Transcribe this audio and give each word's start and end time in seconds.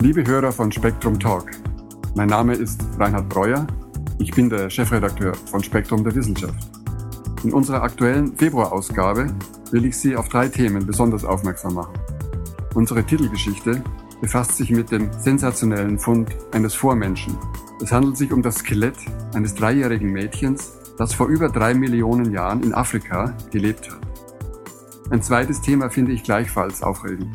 Liebe 0.00 0.26
Hörer 0.26 0.52
von 0.52 0.70
Spektrum 0.70 1.18
Talk, 1.18 1.50
mein 2.14 2.28
Name 2.28 2.54
ist 2.54 2.80
Reinhard 2.98 3.28
Breuer. 3.28 3.66
Ich 4.18 4.32
bin 4.32 4.50
der 4.50 4.68
Chefredakteur 4.68 5.34
von 5.50 5.62
Spektrum 5.62 6.04
der 6.04 6.14
Wissenschaft. 6.14 6.68
In 7.42 7.52
unserer 7.52 7.82
aktuellen 7.82 8.36
Februarausgabe 8.36 9.26
will 9.70 9.84
ich 9.86 9.96
Sie 9.96 10.14
auf 10.14 10.28
drei 10.28 10.48
Themen 10.48 10.86
besonders 10.86 11.24
aufmerksam 11.24 11.74
machen. 11.74 11.94
Unsere 12.74 13.02
Titelgeschichte 13.02 13.82
befasst 14.20 14.56
sich 14.56 14.70
mit 14.70 14.90
dem 14.90 15.10
sensationellen 15.18 15.98
Fund 15.98 16.30
eines 16.52 16.74
Vormenschen. 16.74 17.36
Es 17.82 17.92
handelt 17.92 18.16
sich 18.16 18.32
um 18.32 18.42
das 18.42 18.56
Skelett 18.56 18.96
eines 19.34 19.54
dreijährigen 19.54 20.12
Mädchens, 20.12 20.72
das 20.96 21.12
vor 21.12 21.28
über 21.28 21.48
drei 21.48 21.74
Millionen 21.74 22.30
Jahren 22.30 22.62
in 22.62 22.72
Afrika 22.72 23.34
gelebt 23.50 23.90
hat. 23.90 24.13
Ein 25.10 25.22
zweites 25.22 25.60
Thema 25.60 25.90
finde 25.90 26.12
ich 26.12 26.24
gleichfalls 26.24 26.82
aufregend. 26.82 27.28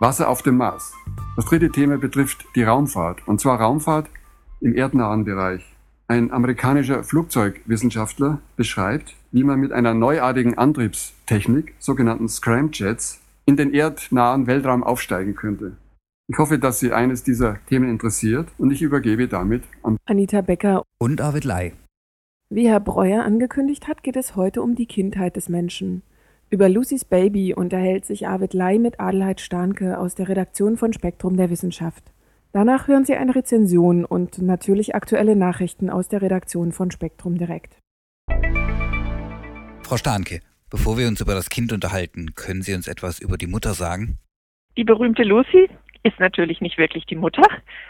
Wasser 0.00 0.28
auf 0.28 0.42
dem 0.42 0.56
Mars. 0.56 0.92
Das 1.36 1.44
dritte 1.46 1.70
Thema 1.70 1.96
betrifft 1.96 2.44
die 2.56 2.64
Raumfahrt, 2.64 3.26
und 3.28 3.40
zwar 3.40 3.60
Raumfahrt 3.60 4.10
im 4.60 4.74
erdnahen 4.74 5.24
Bereich. 5.24 5.64
Ein 6.08 6.32
amerikanischer 6.32 7.04
Flugzeugwissenschaftler 7.04 8.40
beschreibt, 8.56 9.14
wie 9.30 9.44
man 9.44 9.60
mit 9.60 9.72
einer 9.72 9.94
neuartigen 9.94 10.58
Antriebstechnik, 10.58 11.74
sogenannten 11.78 12.28
Scramjets, 12.28 13.20
in 13.46 13.56
den 13.56 13.72
erdnahen 13.72 14.46
Weltraum 14.46 14.82
aufsteigen 14.82 15.36
könnte. 15.36 15.76
Ich 16.26 16.38
hoffe, 16.38 16.58
dass 16.58 16.80
Sie 16.80 16.92
eines 16.92 17.22
dieser 17.22 17.58
Themen 17.66 17.88
interessiert 17.88 18.48
und 18.58 18.70
ich 18.72 18.82
übergebe 18.82 19.28
damit 19.28 19.62
an 19.82 19.98
Anita 20.04 20.40
Becker 20.40 20.82
und 20.98 21.20
Arvid 21.20 21.44
Lai. 21.44 21.72
Wie 22.50 22.68
Herr 22.68 22.80
Breuer 22.80 23.24
angekündigt 23.24 23.86
hat, 23.88 24.02
geht 24.02 24.16
es 24.16 24.34
heute 24.34 24.62
um 24.62 24.74
die 24.74 24.86
Kindheit 24.86 25.36
des 25.36 25.48
Menschen. 25.48 26.02
Über 26.50 26.70
Lucys 26.70 27.04
Baby 27.04 27.52
unterhält 27.52 28.06
sich 28.06 28.26
Arvid 28.26 28.54
Lai 28.54 28.78
mit 28.78 29.00
Adelheid 29.00 29.42
Starnke 29.42 29.98
aus 29.98 30.14
der 30.14 30.30
Redaktion 30.30 30.78
von 30.78 30.94
Spektrum 30.94 31.36
der 31.36 31.50
Wissenschaft. 31.50 32.02
Danach 32.52 32.88
hören 32.88 33.04
Sie 33.04 33.14
eine 33.14 33.34
Rezension 33.34 34.06
und 34.06 34.40
natürlich 34.40 34.94
aktuelle 34.94 35.36
Nachrichten 35.36 35.90
aus 35.90 36.08
der 36.08 36.22
Redaktion 36.22 36.72
von 36.72 36.90
Spektrum 36.90 37.36
direkt. 37.36 37.76
Frau 39.82 39.98
Starnke, 39.98 40.40
bevor 40.70 40.96
wir 40.96 41.06
uns 41.06 41.20
über 41.20 41.34
das 41.34 41.50
Kind 41.50 41.70
unterhalten, 41.74 42.34
können 42.34 42.62
Sie 42.62 42.72
uns 42.72 42.88
etwas 42.88 43.18
über 43.18 43.36
die 43.36 43.46
Mutter 43.46 43.74
sagen? 43.74 44.16
Die 44.78 44.84
berühmte 44.84 45.24
Lucy 45.24 45.68
ist 46.02 46.20
natürlich 46.20 46.60
nicht 46.60 46.78
wirklich 46.78 47.06
die 47.06 47.16
Mutter. 47.16 47.42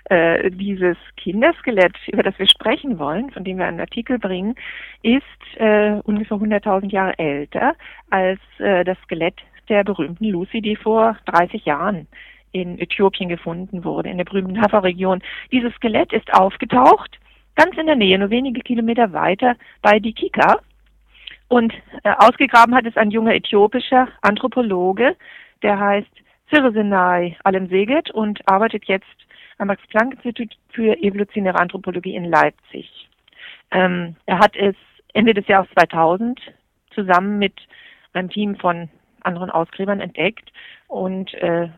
Äh, 0.04 0.50
dieses 0.50 0.96
Kinderskelett, 1.16 1.94
über 2.08 2.22
das 2.22 2.38
wir 2.38 2.48
sprechen 2.48 2.98
wollen, 2.98 3.30
von 3.30 3.44
dem 3.44 3.58
wir 3.58 3.66
einen 3.66 3.80
Artikel 3.80 4.18
bringen, 4.18 4.54
ist 5.02 5.22
äh, 5.56 6.00
ungefähr 6.04 6.38
100.000 6.38 6.90
Jahre 6.90 7.18
älter 7.18 7.74
als 8.10 8.40
äh, 8.58 8.84
das 8.84 8.98
Skelett 9.04 9.36
der 9.68 9.84
berühmten 9.84 10.24
Lucy, 10.24 10.60
die 10.60 10.76
vor 10.76 11.16
30 11.26 11.64
Jahren 11.64 12.08
in 12.52 12.78
Äthiopien 12.78 13.28
gefunden 13.28 13.84
wurde, 13.84 14.08
in 14.08 14.16
der 14.16 14.24
berühmten 14.24 14.60
Hafa-Region. 14.60 15.20
Dieses 15.52 15.74
Skelett 15.74 16.12
ist 16.12 16.32
aufgetaucht, 16.32 17.18
ganz 17.54 17.76
in 17.76 17.86
der 17.86 17.96
Nähe, 17.96 18.18
nur 18.18 18.30
wenige 18.30 18.60
Kilometer 18.60 19.12
weiter 19.12 19.56
bei 19.82 19.98
Dikika. 19.98 20.60
Und 21.48 21.72
äh, 22.04 22.12
ausgegraben 22.18 22.74
hat 22.74 22.86
es 22.86 22.96
ein 22.96 23.10
junger 23.10 23.34
äthiopischer 23.34 24.08
Anthropologe, 24.22 25.16
der 25.62 25.78
heißt 25.78 26.10
Sirsenai 26.50 27.36
Alemseget 27.44 28.10
und 28.10 28.40
arbeitet 28.48 28.84
jetzt 28.86 29.06
am 29.58 29.68
Max-Planck-Institut 29.68 30.56
für 30.70 30.96
evolutionäre 31.02 31.58
Anthropologie 31.58 32.14
in 32.14 32.24
Leipzig. 32.24 33.08
Ähm, 33.70 34.16
er 34.26 34.38
hat 34.38 34.56
es 34.56 34.76
Ende 35.12 35.34
des 35.34 35.46
Jahres 35.46 35.68
2000 35.74 36.40
zusammen 36.94 37.38
mit 37.38 37.54
einem 38.12 38.30
Team 38.30 38.56
von 38.56 38.88
anderen 39.22 39.50
Ausgräbern 39.50 40.00
entdeckt 40.00 40.52
und 40.86 41.34
äh, 41.34 41.68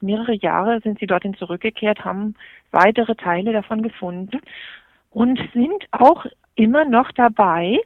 mehrere 0.00 0.34
Jahre 0.34 0.80
sind 0.80 0.98
sie 0.98 1.06
dorthin 1.06 1.34
zurückgekehrt, 1.34 2.04
haben 2.04 2.34
weitere 2.70 3.14
Teile 3.14 3.52
davon 3.52 3.82
gefunden 3.82 4.40
und 5.10 5.38
sind 5.52 5.84
auch 5.90 6.26
immer 6.54 6.84
noch 6.84 7.10
dabei, 7.12 7.78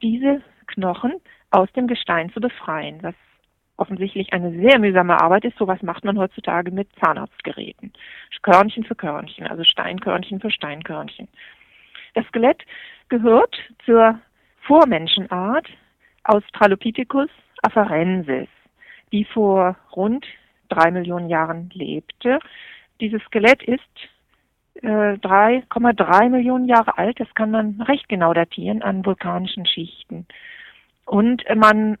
diese 0.00 0.42
Knochen 0.66 1.14
aus 1.50 1.70
dem 1.72 1.86
Gestein 1.86 2.30
zu 2.32 2.40
befreien, 2.40 2.98
was 3.02 3.14
offensichtlich 3.82 4.32
eine 4.32 4.52
sehr 4.52 4.78
mühsame 4.78 5.20
Arbeit 5.20 5.44
ist. 5.44 5.58
Sowas 5.58 5.82
macht 5.82 6.04
man 6.04 6.16
heutzutage 6.16 6.70
mit 6.70 6.88
Zahnarztgeräten. 7.02 7.92
Körnchen 8.42 8.84
für 8.84 8.94
Körnchen, 8.94 9.46
also 9.46 9.64
Steinkörnchen 9.64 10.40
für 10.40 10.50
Steinkörnchen. 10.50 11.28
Das 12.14 12.24
Skelett 12.26 12.62
gehört 13.08 13.56
zur 13.84 14.18
Vormenschenart 14.62 15.66
Australopithecus 16.24 17.28
afarensis, 17.62 18.48
die 19.10 19.24
vor 19.24 19.76
rund 19.96 20.24
drei 20.68 20.90
Millionen 20.90 21.28
Jahren 21.28 21.70
lebte. 21.74 22.38
Dieses 23.00 23.22
Skelett 23.24 23.62
ist 23.62 23.80
äh, 24.82 24.86
3,3 25.18 26.28
Millionen 26.28 26.68
Jahre 26.68 26.96
alt. 26.98 27.18
Das 27.20 27.32
kann 27.34 27.50
man 27.50 27.80
recht 27.82 28.08
genau 28.08 28.32
datieren 28.32 28.82
an 28.82 29.04
vulkanischen 29.04 29.66
Schichten. 29.66 30.26
Und 31.04 31.42
man 31.54 31.98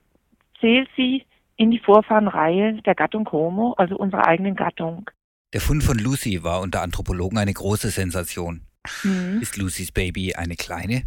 zählt 0.60 0.88
sie 0.96 1.24
in 1.62 1.70
die 1.70 1.78
Vorfahrenreihe 1.78 2.82
der 2.82 2.96
Gattung 2.96 3.30
Homo, 3.30 3.74
also 3.78 3.96
unserer 3.96 4.26
eigenen 4.26 4.56
Gattung. 4.56 5.08
Der 5.52 5.60
Fund 5.60 5.84
von 5.84 5.96
Lucy 5.96 6.42
war 6.42 6.60
unter 6.60 6.82
Anthropologen 6.82 7.38
eine 7.38 7.52
große 7.52 7.90
Sensation. 7.90 8.62
Mhm. 9.04 9.38
Ist 9.40 9.56
Lucys 9.56 9.92
Baby 9.92 10.34
eine 10.34 10.56
kleine? 10.56 11.02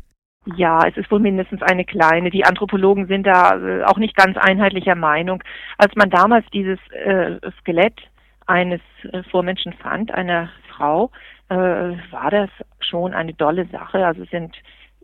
Ja, 0.56 0.88
es 0.88 0.96
ist 0.96 1.12
wohl 1.12 1.20
mindestens 1.20 1.62
eine 1.62 1.84
kleine. 1.84 2.30
Die 2.30 2.46
Anthropologen 2.46 3.08
sind 3.08 3.26
da 3.26 3.58
äh, 3.58 3.84
auch 3.84 3.98
nicht 3.98 4.16
ganz 4.16 4.38
einheitlicher 4.38 4.96
Meinung. 4.96 5.44
Als 5.78 5.94
man 5.96 6.10
damals 6.10 6.46
dieses 6.54 6.80
äh, 6.92 7.40
Skelett 7.60 8.00
eines 8.46 8.82
äh, 9.12 9.24
Vormenschen 9.24 9.74
fand, 9.74 10.12
einer 10.12 10.50
Frau, 10.70 11.12
äh, 11.50 11.56
war 11.56 12.32
das 12.32 12.50
schon 12.80 13.14
eine 13.14 13.34
dolle 13.34 13.68
Sache. 13.72 14.06
Also 14.06 14.24
sind 14.26 14.56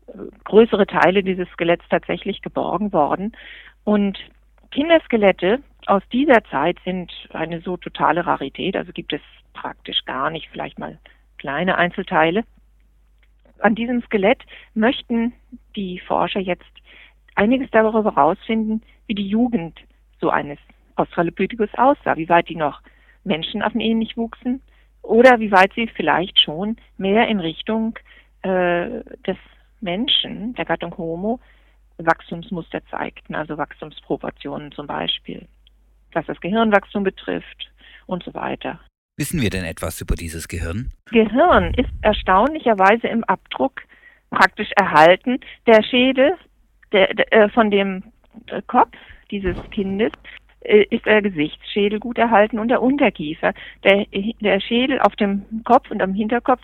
äh, 0.08 0.12
größere 0.46 0.88
Teile 0.88 1.24
dieses 1.24 1.50
Skeletts 1.50 1.86
tatsächlich 1.90 2.42
geborgen 2.42 2.94
worden. 2.94 3.36
Und 3.84 4.18
Kinderskelette 4.72 5.60
aus 5.86 6.04
dieser 6.12 6.44
Zeit 6.46 6.78
sind 6.86 7.12
eine 7.32 7.62
so 7.62 7.78
totale 7.78 8.26
Rarität, 8.26 8.76
also 8.76 8.92
gibt 8.92 9.14
es 9.14 9.22
praktisch 9.54 10.06
gar 10.06 10.30
nicht, 10.30 10.50
vielleicht 10.50 10.80
mal 10.80 10.98
kleine 11.38 11.78
Einzelteile. 11.78 12.44
An 13.60 13.76
diesem 13.76 14.02
Skelett 14.04 14.44
möchten 14.74 15.34
die 15.76 16.00
Forscher 16.00 16.40
jetzt 16.40 16.72
einiges 17.36 17.70
darüber 17.72 18.16
herausfinden, 18.16 18.82
wie 19.08 19.16
die 19.16 19.28
Jugend 19.28 19.80
so 20.20 20.30
eines 20.30 20.60
Australopithecus 20.96 21.70
aussah, 21.76 22.16
wie 22.18 22.30
weit 22.30 22.50
die 22.50 22.56
noch 22.56 22.82
menschenaffenähnlich 23.24 24.18
wuchsen 24.18 24.62
oder 25.02 25.40
wie 25.40 25.52
weit 25.52 25.74
sie 25.74 25.88
vielleicht 25.88 26.40
schon 26.40 26.78
mehr 26.98 27.28
in 27.28 27.40
Richtung 27.40 27.98
äh, 28.44 29.04
des 29.26 29.38
Menschen, 29.80 30.54
der 30.54 30.66
Gattung 30.66 30.98
Homo, 30.98 31.40
Wachstumsmuster 32.06 32.82
zeigten, 32.90 33.36
also 33.36 33.58
Wachstumsproportionen 33.58 34.72
zum 34.72 34.88
Beispiel, 34.88 35.48
was 36.14 36.26
das 36.26 36.40
Gehirnwachstum 36.42 37.04
betrifft 37.04 37.72
und 38.06 38.24
so 38.24 38.34
weiter. 38.34 38.80
Wissen 39.18 39.42
wir 39.42 39.50
denn 39.50 39.66
etwas 39.66 40.02
über 40.02 40.16
dieses 40.16 40.48
Gehirn? 40.48 40.92
Gehirn 41.12 41.74
ist 41.76 41.90
erstaunlicherweise 42.02 43.08
im 43.08 43.24
Abdruck 43.26 43.82
praktisch 44.30 44.70
erhalten. 44.76 45.40
Der 45.68 45.84
Schädel 45.84 46.38
der, 46.92 47.14
der, 47.14 47.34
äh, 47.34 47.50
von 47.50 47.72
dem 47.72 48.04
äh, 48.48 48.62
Kopf 48.66 48.96
dieses 49.30 49.58
Kindes 49.72 50.12
äh, 50.62 50.84
ist 50.90 51.06
der 51.06 51.22
Gesichtsschädel 51.22 52.00
gut 52.00 52.18
erhalten 52.18 52.60
und 52.60 52.70
der 52.70 52.82
Unterkiefer. 52.82 53.54
Der, 53.84 54.06
der 54.42 54.60
Schädel 54.60 55.00
auf 55.00 55.16
dem 55.16 55.64
Kopf 55.64 55.90
und 55.92 56.02
am 56.02 56.14
Hinterkopf 56.14 56.62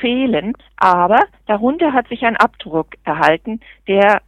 fehlen, 0.00 0.54
aber 0.76 1.20
darunter 1.46 1.92
hat 1.92 2.08
sich 2.08 2.22
ein 2.22 2.36
Abdruck 2.36 2.94
erhalten, 3.04 3.60
der 3.86 4.22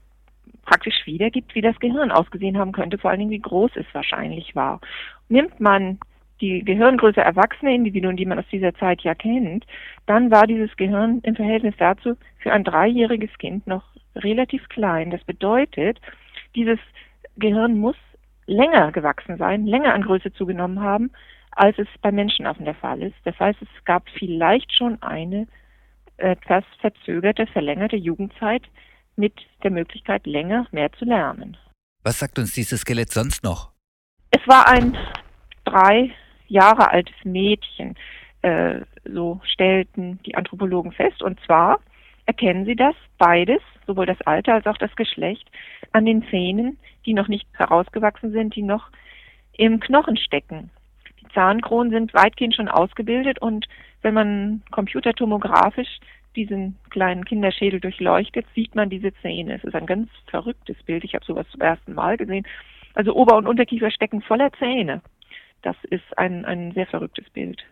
praktisch 0.71 1.05
wiedergibt, 1.05 1.57
wie 1.57 1.63
das 1.63 1.79
Gehirn 1.81 2.13
ausgesehen 2.13 2.57
haben 2.57 2.71
könnte, 2.71 2.97
vor 2.97 3.11
allen 3.11 3.19
Dingen 3.19 3.33
wie 3.33 3.41
groß 3.41 3.73
es 3.75 3.87
wahrscheinlich 3.93 4.55
war. 4.55 4.81
Nimmt 5.29 5.59
man 5.59 5.99
die 6.41 6.65
Gehirngröße 6.65 7.21
erwachsener 7.21 7.73
Individuen, 7.73 8.17
die 8.17 8.25
man 8.25 8.39
aus 8.39 8.49
dieser 8.53 8.73
Zeit 8.75 9.03
ja 9.03 9.17
kennt, 9.17 9.67
dann 10.07 10.31
war 10.31 10.47
dieses 10.47 10.75
Gehirn 10.77 11.21
im 11.25 11.35
Verhältnis 11.35 11.75
dazu 11.77 12.17
für 12.39 12.53
ein 12.53 12.63
dreijähriges 12.63 13.37
Kind 13.39 13.67
noch 13.67 13.83
relativ 14.15 14.69
klein. 14.69 15.11
Das 15.11 15.23
bedeutet, 15.25 16.01
dieses 16.55 16.79
Gehirn 17.37 17.77
muss 17.77 17.97
länger 18.47 18.93
gewachsen 18.93 19.39
sein, 19.39 19.67
länger 19.67 19.93
an 19.93 20.03
Größe 20.03 20.33
zugenommen 20.33 20.81
haben, 20.81 21.11
als 21.51 21.77
es 21.79 21.89
bei 22.01 22.13
Menschenaffen 22.13 22.65
der 22.65 22.77
Fall 22.77 23.03
ist. 23.03 23.17
Das 23.25 23.39
heißt, 23.41 23.61
es 23.61 23.85
gab 23.85 24.09
vielleicht 24.11 24.73
schon 24.73 25.03
eine 25.03 25.49
etwas 26.17 26.65
verzögerte, 26.81 27.47
verlängerte 27.49 27.97
Jugendzeit, 27.97 28.63
mit 29.21 29.35
der 29.63 29.71
Möglichkeit, 29.71 30.27
länger 30.27 30.67
mehr 30.73 30.91
zu 30.93 31.05
lernen. 31.05 31.57
Was 32.03 32.19
sagt 32.19 32.39
uns 32.39 32.55
dieses 32.55 32.81
Skelett 32.81 33.13
sonst 33.13 33.45
noch? 33.45 33.71
Es 34.31 34.41
war 34.47 34.67
ein 34.69 34.97
drei 35.65 36.11
Jahre 36.49 36.91
altes 36.91 37.15
Mädchen, 37.25 37.95
äh, 38.43 38.81
so 39.05 39.41
stellten 39.45 40.19
die 40.25 40.35
Anthropologen 40.35 40.93
fest. 40.93 41.23
Und 41.23 41.39
zwar 41.45 41.81
erkennen 42.27 42.65
sie 42.65 42.77
das 42.77 42.95
beides, 43.19 43.61
sowohl 43.87 44.07
das 44.07 44.21
Alter 44.23 44.55
als 44.55 44.67
auch 44.67 44.79
das 44.79 44.95
Geschlecht, 44.97 45.49
an 45.93 46.07
den 46.07 46.25
Zähnen, 46.31 46.79
die 47.07 47.15
noch 47.15 47.29
nicht 47.29 47.47
herausgewachsen 47.53 48.33
sind, 48.33 48.57
die 48.57 48.63
noch 48.63 48.91
im 49.53 49.81
Knochen 49.81 50.17
stecken. 50.17 50.71
Zahnkronen 51.35 51.93
sind 51.93 52.15
weitgehend 52.15 52.55
schon 52.55 52.69
ausgebildet 52.69 53.41
und 53.41 53.67
wenn 54.03 54.15
man 54.15 54.63
computertomografisch 54.71 56.01
diesen 56.41 56.77
kleinen 56.89 57.25
Kinderschädel 57.25 57.81
durchleuchtet, 57.81 58.47
sieht 58.55 58.75
man 58.75 58.89
diese 58.89 59.13
Zähne. 59.21 59.57
Es 59.57 59.65
ist 59.65 59.75
ein 59.75 59.87
ganz 59.87 60.09
verrücktes 60.31 60.77
Bild. 60.85 61.05
Ich 61.05 61.15
habe 61.15 61.25
sowas 61.25 61.47
zum 61.51 61.61
ersten 61.61 61.95
Mal 61.95 62.17
gesehen. 62.17 62.47
Also 62.95 63.15
Ober- 63.15 63.37
und 63.37 63.47
Unterkiefer 63.47 63.91
stecken 63.91 64.23
voller 64.23 64.51
Zähne. 64.55 65.03
Das 65.63 65.77
ist 65.91 66.17
ein, 66.17 66.45
ein 66.47 66.73
sehr 66.73 66.87
verrücktes 66.87 67.29
Bild. 67.31 67.63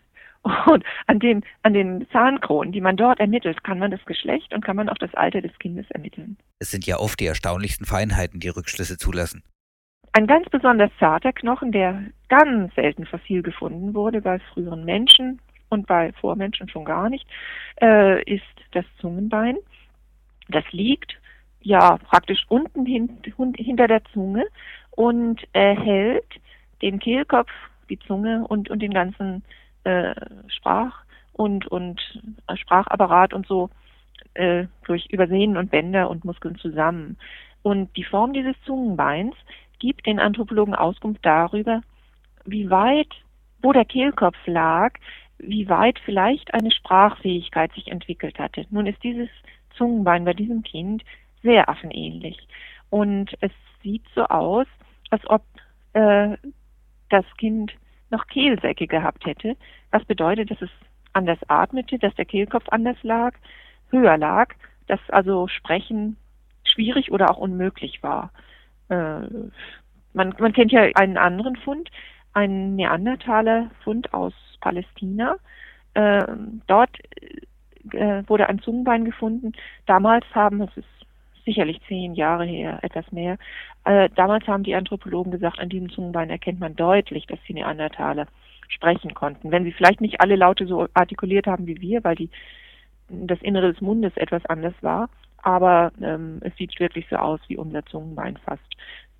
Und 0.67 0.85
an 1.07 1.19
den, 1.19 1.45
an 1.63 1.73
den 1.73 2.07
Zahnkronen, 2.13 2.73
die 2.73 2.81
man 2.81 2.97
dort 2.97 3.21
ermittelt, 3.21 3.65
kann 3.65 3.79
man 3.79 3.91
das 3.91 4.05
Geschlecht 4.05 4.53
und 4.55 4.65
kann 4.65 4.77
man 4.77 4.89
auch 4.89 4.99
das 4.99 5.13
Alter 5.15 5.41
des 5.41 5.59
Kindes 5.59 5.91
ermitteln. 5.91 6.37
Es 6.59 6.71
sind 6.71 6.87
ja 6.87 6.99
oft 6.99 7.19
die 7.19 7.27
erstaunlichsten 7.27 7.87
Feinheiten, 7.87 8.39
die 8.39 8.49
Rückschlüsse 8.49 8.99
zulassen. 8.99 9.43
Ein 10.13 10.27
ganz 10.27 10.49
besonders 10.49 10.91
zarter 10.99 11.33
Knochen, 11.33 11.73
der 11.73 12.03
ganz 12.29 12.75
selten 12.75 13.07
fossil 13.07 13.43
gefunden 13.43 13.95
wurde 13.95 14.21
bei 14.21 14.39
früheren 14.39 14.85
Menschen 14.85 15.41
und 15.69 15.87
bei 15.87 16.13
Vormenschen 16.15 16.69
schon 16.69 16.85
gar 16.85 17.09
nicht, 17.09 17.27
äh, 17.81 18.23
ist 18.23 18.43
das 18.73 18.85
Zungenbein. 19.01 19.57
Das 20.49 20.65
liegt 20.73 21.19
ja 21.61 21.99
praktisch 21.99 22.45
unten 22.49 22.87
hin, 22.87 23.19
hinter 23.57 23.89
der 23.89 24.05
Zunge 24.13 24.47
und 24.93 25.43
erhält 25.53 26.27
den 26.83 26.99
Kehlkopf, 26.99 27.51
die 27.91 27.99
Zunge 27.99 28.47
und, 28.49 28.71
und 28.71 28.81
den 28.81 28.93
ganzen 28.93 29.43
äh, 29.85 30.15
Sprach- 30.49 31.05
und, 31.33 31.67
und 31.67 32.01
äh, 32.47 32.57
Sprachapparat 32.57 33.33
und 33.33 33.47
so 33.47 33.71
äh, 34.35 34.67
durch 34.85 35.07
Übersehnen 35.07 35.57
und 35.57 35.71
Bänder 35.71 36.11
und 36.11 36.25
Muskeln 36.25 36.57
zusammen. 36.59 37.17
Und 37.63 37.97
die 37.97 38.05
Form 38.05 38.33
dieses 38.33 38.57
Zungenbeins 38.65 39.35
gibt 39.79 40.07
den 40.07 40.19
Anthropologen 40.19 40.75
Auskunft 40.75 41.25
darüber, 41.25 41.83
wie 42.45 42.71
weit, 42.71 43.09
wo 43.63 43.73
der 43.73 43.85
Kehlkopf 43.85 44.37
lag, 44.47 44.95
wie 45.39 45.69
weit 45.69 45.99
vielleicht 46.05 46.53
eine 46.55 46.71
Sprachfähigkeit 46.71 47.73
sich 47.73 47.89
entwickelt 47.89 48.39
hatte. 48.39 48.67
Nun 48.71 48.87
ist 48.87 49.03
dieses 49.03 49.29
Zungenbein 49.77 50.25
bei 50.25 50.35
diesem 50.35 50.63
Kind 50.63 51.05
sehr 51.43 51.69
affenähnlich. 51.69 52.37
Und 52.91 53.31
es 53.41 53.53
sieht 53.83 54.05
so 54.15 54.25
aus, 54.27 54.67
als 55.11 55.23
ob 55.29 55.43
äh, 55.93 56.37
das 57.11 57.25
Kind 57.39 57.73
noch 58.11 58.27
Kehlsäcke 58.27 58.87
gehabt 58.87 59.27
hätte, 59.27 59.57
was 59.91 60.05
bedeutet, 60.05 60.51
dass 60.51 60.63
es 60.63 60.71
anders 61.13 61.39
atmete, 61.49 61.99
dass 61.99 62.15
der 62.15 62.25
Kehlkopf 62.25 62.65
anders 62.69 62.97
lag, 63.03 63.35
höher 63.91 64.17
lag, 64.17 64.55
dass 64.87 65.01
also 65.11 65.49
Sprechen 65.49 66.17
schwierig 66.65 67.13
oder 67.13 67.31
auch 67.31 67.39
unmöglich 67.39 68.03
war. 68.03 68.33
Äh, 68.89 69.21
man, 70.15 70.35
man 70.39 70.53
kennt 70.53 70.73
ja 70.73 70.83
einen 70.95 71.17
anderen 71.17 71.57
Fund, 71.57 71.91
einen 72.33 72.77
Neandertaler 72.77 73.71
Fund 73.85 74.13
aus 74.15 74.33
Palästina. 74.61 75.37
Äh, 75.95 76.25
dort 76.67 76.91
äh, 77.93 78.23
wurde 78.27 78.49
ein 78.49 78.61
Zungenbein 78.61 79.05
gefunden. 79.05 79.53
Damals 79.87 80.25
haben, 80.35 80.63
es 80.63 80.77
ist 80.77 80.89
sicherlich 81.45 81.81
zehn 81.89 82.15
Jahre 82.15 82.45
her, 82.45 82.79
etwas 82.83 83.11
mehr, 83.11 83.39
äh, 83.89 84.11
damals 84.15 84.47
haben 84.47 84.65
die 84.65 84.75
Anthropologen 84.75 85.33
gesagt, 85.33 85.59
an 85.59 85.71
diesem 85.71 85.89
Zungenbein 85.91 86.29
erkennt 86.29 86.61
man 86.61 86.77
deutlich, 86.77 87.27
dass 87.27 87.39
die 87.49 87.55
Neandertaler 87.55 88.27
sprechen 88.69 89.15
konnten. 89.15 89.51
Wenn 89.51 89.65
sie 89.65 89.73
vielleicht 89.73 90.03
nicht 90.03 90.21
alle 90.21 90.37
Laute 90.37 90.67
so 90.67 90.89
artikuliert 90.93 91.47
haben 91.47 91.67
wie 91.67 91.81
wir, 91.81 92.05
weil 92.05 92.17
die, 92.17 92.29
das 93.09 93.41
Innere 93.41 93.73
des 93.73 93.81
Mundes 93.81 94.15
etwas 94.17 94.45
anders 94.45 94.75
war, 94.83 95.09
aber 95.43 95.91
ähm, 96.03 96.41
es 96.43 96.55
sieht 96.57 96.79
wirklich 96.79 97.07
so 97.09 97.17
aus 97.17 97.41
wie 97.49 97.57
unser 97.57 97.85
Zungenbein 97.87 98.37
fast. 98.45 98.63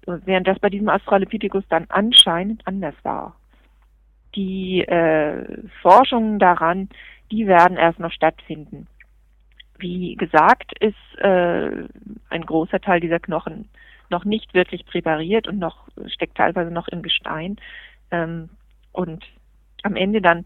Während 0.05 0.47
das 0.47 0.59
bei 0.59 0.69
diesem 0.69 0.91
Australopithecus 0.91 1.65
dann 1.71 1.87
anscheinend 1.89 2.67
anders 2.67 2.95
war. 3.05 3.37
Die 4.39 4.83
äh, 4.87 5.45
Forschungen 5.83 6.39
daran, 6.39 6.89
die 7.33 7.49
werden 7.49 7.77
erst 7.77 7.99
noch 7.99 8.13
stattfinden. 8.13 8.87
Wie 9.79 10.15
gesagt, 10.15 10.79
ist 10.79 11.19
äh, 11.19 11.89
ein 12.31 12.47
großer 12.47 12.81
Teil 12.81 13.01
dieser 13.01 13.19
Knochen 13.19 13.69
noch 14.11 14.25
nicht 14.25 14.55
wirklich 14.55 14.87
präpariert 14.87 15.49
und 15.49 15.59
noch 15.59 15.89
steckt 16.07 16.37
teilweise 16.37 16.71
noch 16.71 16.87
im 16.87 17.03
Gestein. 17.03 17.57
Ähm, 18.13 18.49
und 18.93 19.25
am 19.83 19.97
Ende 19.97 20.23
dann 20.23 20.45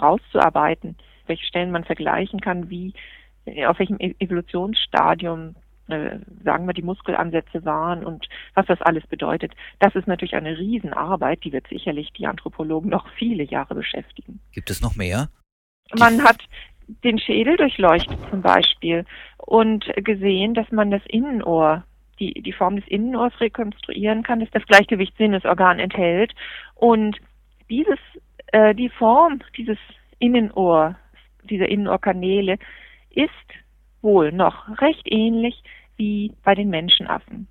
rauszuarbeiten, 0.00 0.96
welche 1.26 1.46
Stellen 1.46 1.70
man 1.70 1.84
vergleichen 1.84 2.38
kann, 2.38 2.68
wie 2.68 2.92
auf 3.66 3.78
welchem 3.78 3.96
e-, 3.98 4.14
Evolutionsstadium 4.18 5.54
äh, 5.92 6.18
sagen 6.44 6.66
wir 6.66 6.74
die 6.74 6.82
Muskelansätze 6.82 7.64
waren 7.64 8.04
und 8.04 8.28
was 8.54 8.66
das 8.66 8.80
alles 8.82 9.06
bedeutet. 9.06 9.52
Das 9.78 9.94
ist 9.94 10.06
natürlich 10.06 10.34
eine 10.34 10.58
Riesenarbeit, 10.58 11.44
die 11.44 11.52
wird 11.52 11.68
sicherlich 11.68 12.12
die 12.12 12.26
Anthropologen 12.26 12.90
noch 12.90 13.08
viele 13.18 13.44
Jahre 13.44 13.74
beschäftigen. 13.74 14.40
Gibt 14.52 14.70
es 14.70 14.80
noch 14.80 14.96
mehr? 14.96 15.28
Man 15.98 16.22
hat 16.22 16.38
den 17.04 17.18
Schädel 17.18 17.56
durchleuchtet 17.56 18.18
zum 18.30 18.42
Beispiel 18.42 19.04
und 19.38 19.84
gesehen, 19.96 20.54
dass 20.54 20.70
man 20.70 20.90
das 20.90 21.02
Innenohr, 21.06 21.84
die, 22.18 22.32
die 22.42 22.52
Form 22.52 22.76
des 22.76 22.86
Innenohrs 22.88 23.38
rekonstruieren 23.40 24.22
kann, 24.22 24.40
dass 24.40 24.50
das 24.50 24.66
Gleichgewichtssinnesorgan 24.66 25.78
enthält. 25.78 26.32
Und 26.74 27.18
dieses, 27.70 27.98
äh, 28.48 28.74
die 28.74 28.88
Form 28.88 29.40
dieses 29.56 29.78
Innenohr, 30.18 30.96
dieser 31.44 31.68
Innenohrkanäle 31.68 32.58
ist 33.10 33.30
wohl 34.02 34.32
noch 34.32 34.68
recht 34.80 35.02
ähnlich 35.04 35.62
wie 35.96 36.32
bei 36.44 36.54
den 36.54 36.70
Menschenaffen. 36.70 37.46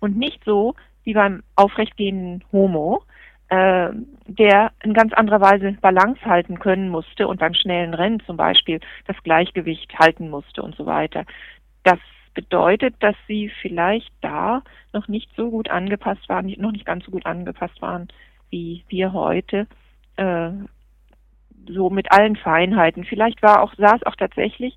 Und 0.00 0.16
nicht 0.16 0.42
so 0.44 0.74
wie 1.04 1.14
beim 1.14 1.42
aufrechtgehenden 1.56 2.44
Homo, 2.52 3.02
äh, 3.48 3.90
der 4.26 4.72
in 4.82 4.94
ganz 4.94 5.12
anderer 5.12 5.40
Weise 5.40 5.72
Balance 5.80 6.24
halten 6.24 6.58
können 6.58 6.88
musste 6.88 7.28
und 7.28 7.40
beim 7.40 7.54
schnellen 7.54 7.94
Rennen 7.94 8.20
zum 8.20 8.36
Beispiel 8.36 8.80
das 9.06 9.16
Gleichgewicht 9.22 9.98
halten 9.98 10.30
musste 10.30 10.62
und 10.62 10.74
so 10.76 10.86
weiter. 10.86 11.24
Das 11.82 11.98
bedeutet, 12.34 12.94
dass 13.00 13.16
sie 13.28 13.50
vielleicht 13.60 14.12
da 14.22 14.62
noch 14.92 15.08
nicht 15.08 15.30
so 15.36 15.50
gut 15.50 15.70
angepasst 15.70 16.28
waren, 16.28 16.46
noch 16.58 16.72
nicht 16.72 16.86
ganz 16.86 17.04
so 17.04 17.10
gut 17.10 17.26
angepasst 17.26 17.82
waren 17.82 18.08
wie 18.52 18.84
wir 18.88 19.12
heute, 19.12 19.66
äh, 20.16 20.50
so 21.66 21.90
mit 21.90 22.12
allen 22.12 22.36
Feinheiten. 22.36 23.04
Vielleicht 23.04 23.42
war 23.42 23.62
auch, 23.62 23.74
saß 23.74 24.04
auch 24.04 24.14
tatsächlich 24.14 24.76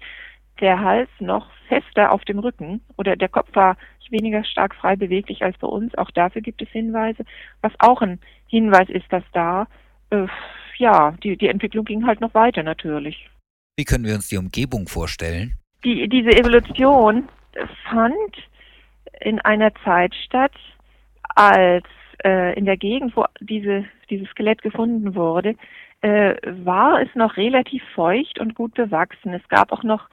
der 0.61 0.79
Hals 0.79 1.09
noch 1.19 1.49
fester 1.67 2.11
auf 2.11 2.23
dem 2.25 2.39
Rücken 2.39 2.81
oder 2.97 3.15
der 3.15 3.29
Kopf 3.29 3.49
war 3.53 3.77
weniger 4.11 4.43
stark 4.43 4.75
frei 4.75 4.95
beweglich 4.95 5.43
als 5.43 5.57
bei 5.57 5.67
uns. 5.67 5.95
Auch 5.97 6.11
dafür 6.11 6.41
gibt 6.41 6.61
es 6.61 6.69
Hinweise. 6.69 7.23
Was 7.61 7.73
auch 7.79 8.01
ein 8.01 8.19
Hinweis 8.47 8.89
ist, 8.89 9.05
dass 9.09 9.23
da, 9.33 9.67
äh, 10.09 10.27
ja, 10.77 11.11
die, 11.23 11.37
die 11.37 11.47
Entwicklung 11.47 11.85
ging 11.85 12.05
halt 12.05 12.21
noch 12.21 12.33
weiter 12.33 12.63
natürlich. 12.63 13.29
Wie 13.77 13.85
können 13.85 14.05
wir 14.05 14.15
uns 14.15 14.29
die 14.29 14.37
Umgebung 14.37 14.87
vorstellen? 14.87 15.57
Die, 15.83 16.07
diese 16.07 16.29
Evolution 16.29 17.27
fand 17.89 18.13
in 19.21 19.39
einer 19.41 19.73
Zeit 19.83 20.13
statt, 20.25 20.53
als 21.35 21.85
äh, 22.23 22.57
in 22.57 22.65
der 22.65 22.77
Gegend, 22.77 23.15
wo 23.15 23.25
diese, 23.39 23.85
dieses 24.09 24.27
Skelett 24.29 24.61
gefunden 24.61 25.15
wurde, 25.15 25.55
äh, 26.01 26.35
war 26.63 27.01
es 27.01 27.09
noch 27.15 27.37
relativ 27.37 27.83
feucht 27.93 28.39
und 28.39 28.55
gut 28.55 28.73
bewachsen. 28.75 29.33
Es 29.33 29.47
gab 29.49 29.71
auch 29.71 29.83
noch 29.83 30.07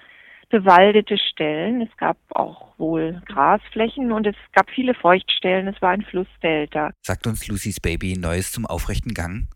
bewaldete 0.52 1.18
Stellen. 1.18 1.80
Es 1.80 1.96
gab 1.96 2.16
auch 2.30 2.78
wohl 2.78 3.20
Grasflächen 3.26 4.12
und 4.12 4.26
es 4.26 4.36
gab 4.52 4.70
viele 4.70 4.94
Feuchtstellen. 4.94 5.66
Es 5.66 5.80
war 5.82 5.90
ein 5.90 6.02
Flussdelta. 6.02 6.90
Sagt 7.00 7.26
uns 7.26 7.48
Lucys 7.48 7.80
Baby 7.80 8.16
Neues 8.16 8.52
zum 8.52 8.66
aufrechten 8.66 9.14
Gang? 9.14 9.48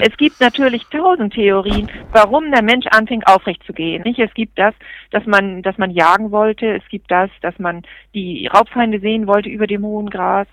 Es 0.00 0.16
gibt 0.16 0.40
natürlich 0.40 0.84
tausend 0.92 1.34
Theorien, 1.34 1.90
warum 2.12 2.52
der 2.52 2.62
Mensch 2.62 2.86
anfing 2.86 3.22
aufrecht 3.24 3.64
zu 3.64 3.72
gehen. 3.72 4.02
Nicht? 4.04 4.20
Es 4.20 4.32
gibt 4.32 4.56
das, 4.56 4.74
dass 5.10 5.26
man, 5.26 5.62
dass 5.62 5.76
man 5.76 5.90
jagen 5.90 6.30
wollte. 6.30 6.66
Es 6.76 6.88
gibt 6.88 7.10
das, 7.10 7.30
dass 7.42 7.58
man 7.58 7.82
die 8.14 8.46
Raubfeinde 8.46 9.00
sehen 9.00 9.26
wollte 9.26 9.48
über 9.48 9.66
dem 9.66 9.84
hohen 9.84 10.08
Gras. 10.08 10.46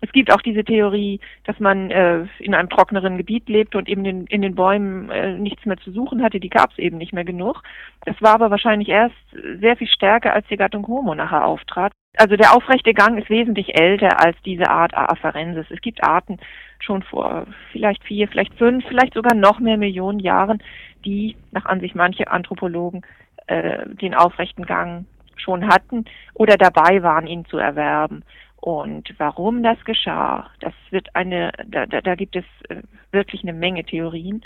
Es 0.00 0.12
gibt 0.12 0.32
auch 0.32 0.40
diese 0.40 0.64
Theorie, 0.64 1.20
dass 1.44 1.58
man 1.60 1.90
äh, 1.90 2.26
in 2.38 2.54
einem 2.54 2.70
trockneren 2.70 3.18
Gebiet 3.18 3.48
lebt 3.48 3.74
und 3.74 3.88
eben 3.88 4.04
in, 4.04 4.26
in 4.26 4.42
den 4.42 4.54
Bäumen 4.54 5.10
äh, 5.10 5.34
nichts 5.34 5.66
mehr 5.66 5.76
zu 5.76 5.90
suchen 5.92 6.22
hatte. 6.22 6.40
Die 6.40 6.48
gab 6.48 6.72
es 6.72 6.78
eben 6.78 6.98
nicht 6.98 7.12
mehr 7.12 7.24
genug. 7.24 7.62
Das 8.06 8.16
war 8.20 8.34
aber 8.34 8.50
wahrscheinlich 8.50 8.88
erst 8.88 9.14
sehr 9.60 9.76
viel 9.76 9.88
stärker, 9.88 10.32
als 10.32 10.46
die 10.48 10.56
Gattung 10.56 10.86
Homo 10.86 11.14
nachher 11.14 11.44
auftrat. 11.44 11.92
Also 12.16 12.36
der 12.36 12.54
aufrechte 12.54 12.92
Gang 12.92 13.18
ist 13.18 13.30
wesentlich 13.30 13.78
älter 13.78 14.24
als 14.24 14.36
diese 14.44 14.68
Art 14.68 14.94
Afarensis. 14.94 15.66
Es 15.70 15.80
gibt 15.80 16.02
Arten 16.02 16.38
schon 16.80 17.02
vor 17.02 17.46
vielleicht 17.70 18.02
vier, 18.04 18.26
vielleicht 18.26 18.54
fünf, 18.54 18.84
vielleicht 18.88 19.14
sogar 19.14 19.34
noch 19.34 19.60
mehr 19.60 19.76
Millionen 19.76 20.18
Jahren, 20.18 20.62
die 21.04 21.36
nach 21.52 21.66
Ansicht 21.66 21.94
mancher 21.94 22.32
Anthropologen 22.32 23.02
äh, 23.46 23.86
den 23.86 24.14
aufrechten 24.14 24.66
Gang 24.66 25.06
schon 25.36 25.68
hatten 25.68 26.04
oder 26.34 26.56
dabei 26.56 27.02
waren, 27.02 27.26
ihn 27.26 27.44
zu 27.46 27.58
erwerben. 27.58 28.24
Und 28.60 29.14
warum 29.18 29.62
das 29.62 29.82
geschah, 29.84 30.50
das 30.60 30.74
wird 30.90 31.14
eine, 31.14 31.50
da, 31.66 31.86
da, 31.86 32.14
gibt 32.14 32.36
es 32.36 32.44
äh, 32.68 32.82
wirklich 33.10 33.42
eine 33.42 33.54
Menge 33.54 33.84
Theorien, 33.84 34.42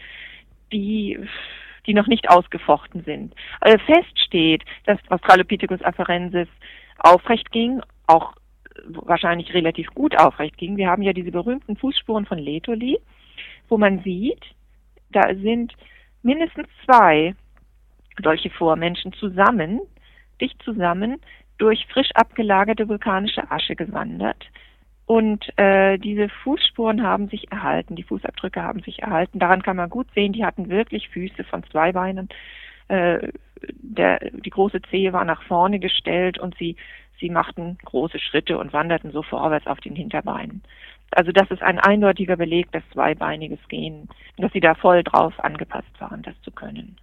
die, 0.72 1.18
die 1.86 1.94
noch 1.94 2.06
nicht 2.06 2.30
ausgefochten 2.30 3.02
sind. 3.02 3.34
Also 3.60 3.78
fest 3.78 4.18
steht, 4.24 4.62
dass 4.86 4.98
Australopithecus 5.08 5.82
afarensis 5.82 6.48
aufrecht 6.98 7.50
ging, 7.50 7.82
auch 8.06 8.34
wahrscheinlich 8.86 9.52
relativ 9.52 9.88
gut 9.94 10.16
aufrecht 10.16 10.56
ging. 10.58 10.76
Wir 10.76 10.88
haben 10.88 11.02
ja 11.02 11.12
diese 11.12 11.32
berühmten 11.32 11.76
Fußspuren 11.76 12.26
von 12.26 12.38
Letoli, 12.38 12.98
wo 13.68 13.78
man 13.78 14.00
sieht, 14.02 14.42
da 15.10 15.34
sind 15.34 15.72
mindestens 16.22 16.68
zwei 16.84 17.34
solche 18.22 18.50
Vormenschen 18.50 19.12
zusammen, 19.14 19.80
dicht 20.40 20.60
zusammen, 20.62 21.20
durch 21.58 21.86
frisch 21.86 22.10
abgelagerte 22.14 22.88
vulkanische 22.88 23.50
Asche 23.50 23.76
gewandert. 23.76 24.44
Und 25.06 25.46
äh, 25.58 25.98
diese 25.98 26.28
Fußspuren 26.28 27.02
haben 27.02 27.28
sich 27.28 27.50
erhalten, 27.52 27.94
die 27.94 28.02
Fußabdrücke 28.02 28.62
haben 28.62 28.80
sich 28.80 29.02
erhalten. 29.02 29.38
Daran 29.38 29.62
kann 29.62 29.76
man 29.76 29.90
gut 29.90 30.06
sehen, 30.14 30.32
die 30.32 30.44
hatten 30.44 30.70
wirklich 30.70 31.10
Füße 31.10 31.44
von 31.44 31.62
zwei 31.64 31.92
Beinen. 31.92 32.28
Äh, 32.88 33.28
der, 33.70 34.18
die 34.32 34.50
große 34.50 34.80
Zehe 34.90 35.12
war 35.12 35.24
nach 35.24 35.42
vorne 35.42 35.78
gestellt 35.78 36.38
und 36.38 36.56
sie, 36.56 36.76
sie 37.20 37.28
machten 37.28 37.78
große 37.84 38.18
Schritte 38.18 38.58
und 38.58 38.72
wanderten 38.72 39.10
so 39.10 39.22
vorwärts 39.22 39.66
auf 39.66 39.80
den 39.80 39.94
Hinterbeinen. 39.94 40.62
Also 41.10 41.32
das 41.32 41.50
ist 41.50 41.62
ein 41.62 41.78
eindeutiger 41.78 42.36
Beleg, 42.36 42.72
dass 42.72 42.82
zweibeiniges 42.92 43.60
Gehen, 43.68 44.08
dass 44.38 44.52
sie 44.52 44.60
da 44.60 44.74
voll 44.74 45.02
drauf 45.02 45.38
angepasst 45.38 46.00
waren, 46.00 46.22
das 46.22 46.40
zu 46.42 46.50
können. 46.50 46.96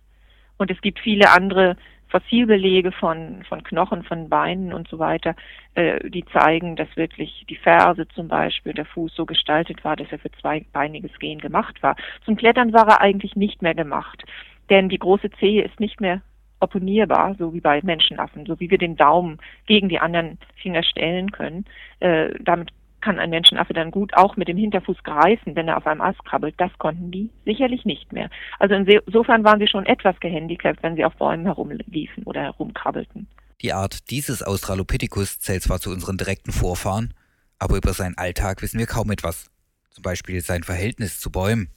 Und 0.58 0.70
es 0.70 0.82
gibt 0.82 1.00
viele 1.00 1.32
andere 1.32 1.78
Fossilbelege 2.12 2.92
von, 2.92 3.44
von 3.48 3.64
Knochen, 3.64 4.04
von 4.04 4.30
Beinen 4.30 4.74
und 4.74 4.88
so 4.90 5.00
weiter, 5.00 5.36
äh, 5.76 6.10
die 6.10 6.26
zeigen, 6.26 6.76
dass 6.76 6.96
wirklich 6.96 7.46
die 7.50 7.56
Ferse 7.56 8.08
zum 8.10 8.28
Beispiel, 8.28 8.74
der 8.74 8.86
Fuß 8.86 9.16
so 9.16 9.26
gestaltet 9.26 9.84
war, 9.84 9.96
dass 9.96 10.12
er 10.12 10.20
für 10.20 10.32
zweibeiniges 10.32 11.18
Gehen 11.20 11.40
gemacht 11.40 11.82
war. 11.82 11.96
Zum 12.26 12.36
Klettern 12.36 12.74
war 12.74 12.88
er 12.88 13.02
eigentlich 13.02 13.36
nicht 13.36 13.62
mehr 13.62 13.76
gemacht, 13.76 14.24
denn 14.70 14.90
die 14.90 15.00
große 15.00 15.32
Zehe 15.40 15.64
ist 15.64 15.80
nicht 15.80 16.02
mehr 16.02 16.22
opponierbar, 16.60 17.36
so 17.40 17.54
wie 17.54 17.62
bei 17.62 17.82
Menschenaffen, 17.82 18.46
so 18.46 18.60
wie 18.60 18.70
wir 18.70 18.78
den 18.78 18.96
Daumen 18.96 19.40
gegen 19.66 19.90
die 19.90 20.00
anderen 20.00 20.38
Finger 20.62 20.84
stellen 20.84 21.32
können. 21.32 21.66
Äh, 22.00 22.36
damit 22.42 22.72
kann 23.02 23.20
ein 23.20 23.30
Menschenaffe 23.30 23.74
dann 23.74 23.92
gut 23.92 24.14
auch 24.16 24.38
mit 24.38 24.48
dem 24.48 24.58
Hinterfuß 24.58 25.04
greifen, 25.04 25.56
wenn 25.56 25.68
er 25.68 25.78
auf 25.78 25.88
einem 25.88 26.02
Ast 26.02 26.24
krabbelt. 26.26 26.56
Das 26.58 26.72
konnten 26.78 27.12
die 27.12 27.30
sicherlich 27.46 27.86
nicht 27.86 28.14
mehr. 28.14 28.30
Also 28.60 28.76
insofern 28.76 29.44
waren 29.44 29.60
sie 29.60 29.68
schon 29.68 29.86
etwas 29.86 30.20
gehandicapt, 30.20 30.82
wenn 30.84 30.96
sie 30.96 31.06
auf 31.06 31.16
Bäumen 31.16 31.46
herumliefen 31.46 32.24
oder 32.24 32.42
herumkrabbelten. 32.42 33.28
Die 33.62 33.74
Art 33.74 34.10
dieses 34.10 34.42
Australopithecus 34.42 35.40
zählt 35.40 35.64
zwar 35.64 35.80
zu 35.80 35.92
unseren 35.92 36.18
direkten 36.18 36.52
Vorfahren, 36.52 37.14
aber 37.60 37.78
über 37.78 37.94
seinen 37.94 38.18
Alltag 38.18 38.62
wissen 38.62 38.80
wir 38.80 38.88
kaum 38.88 39.12
etwas. 39.12 39.52
Zum 39.92 40.02
Beispiel 40.02 40.42
sein 40.42 40.64
Verhältnis 40.64 41.20
zu 41.20 41.32
Bäumen. 41.32 41.70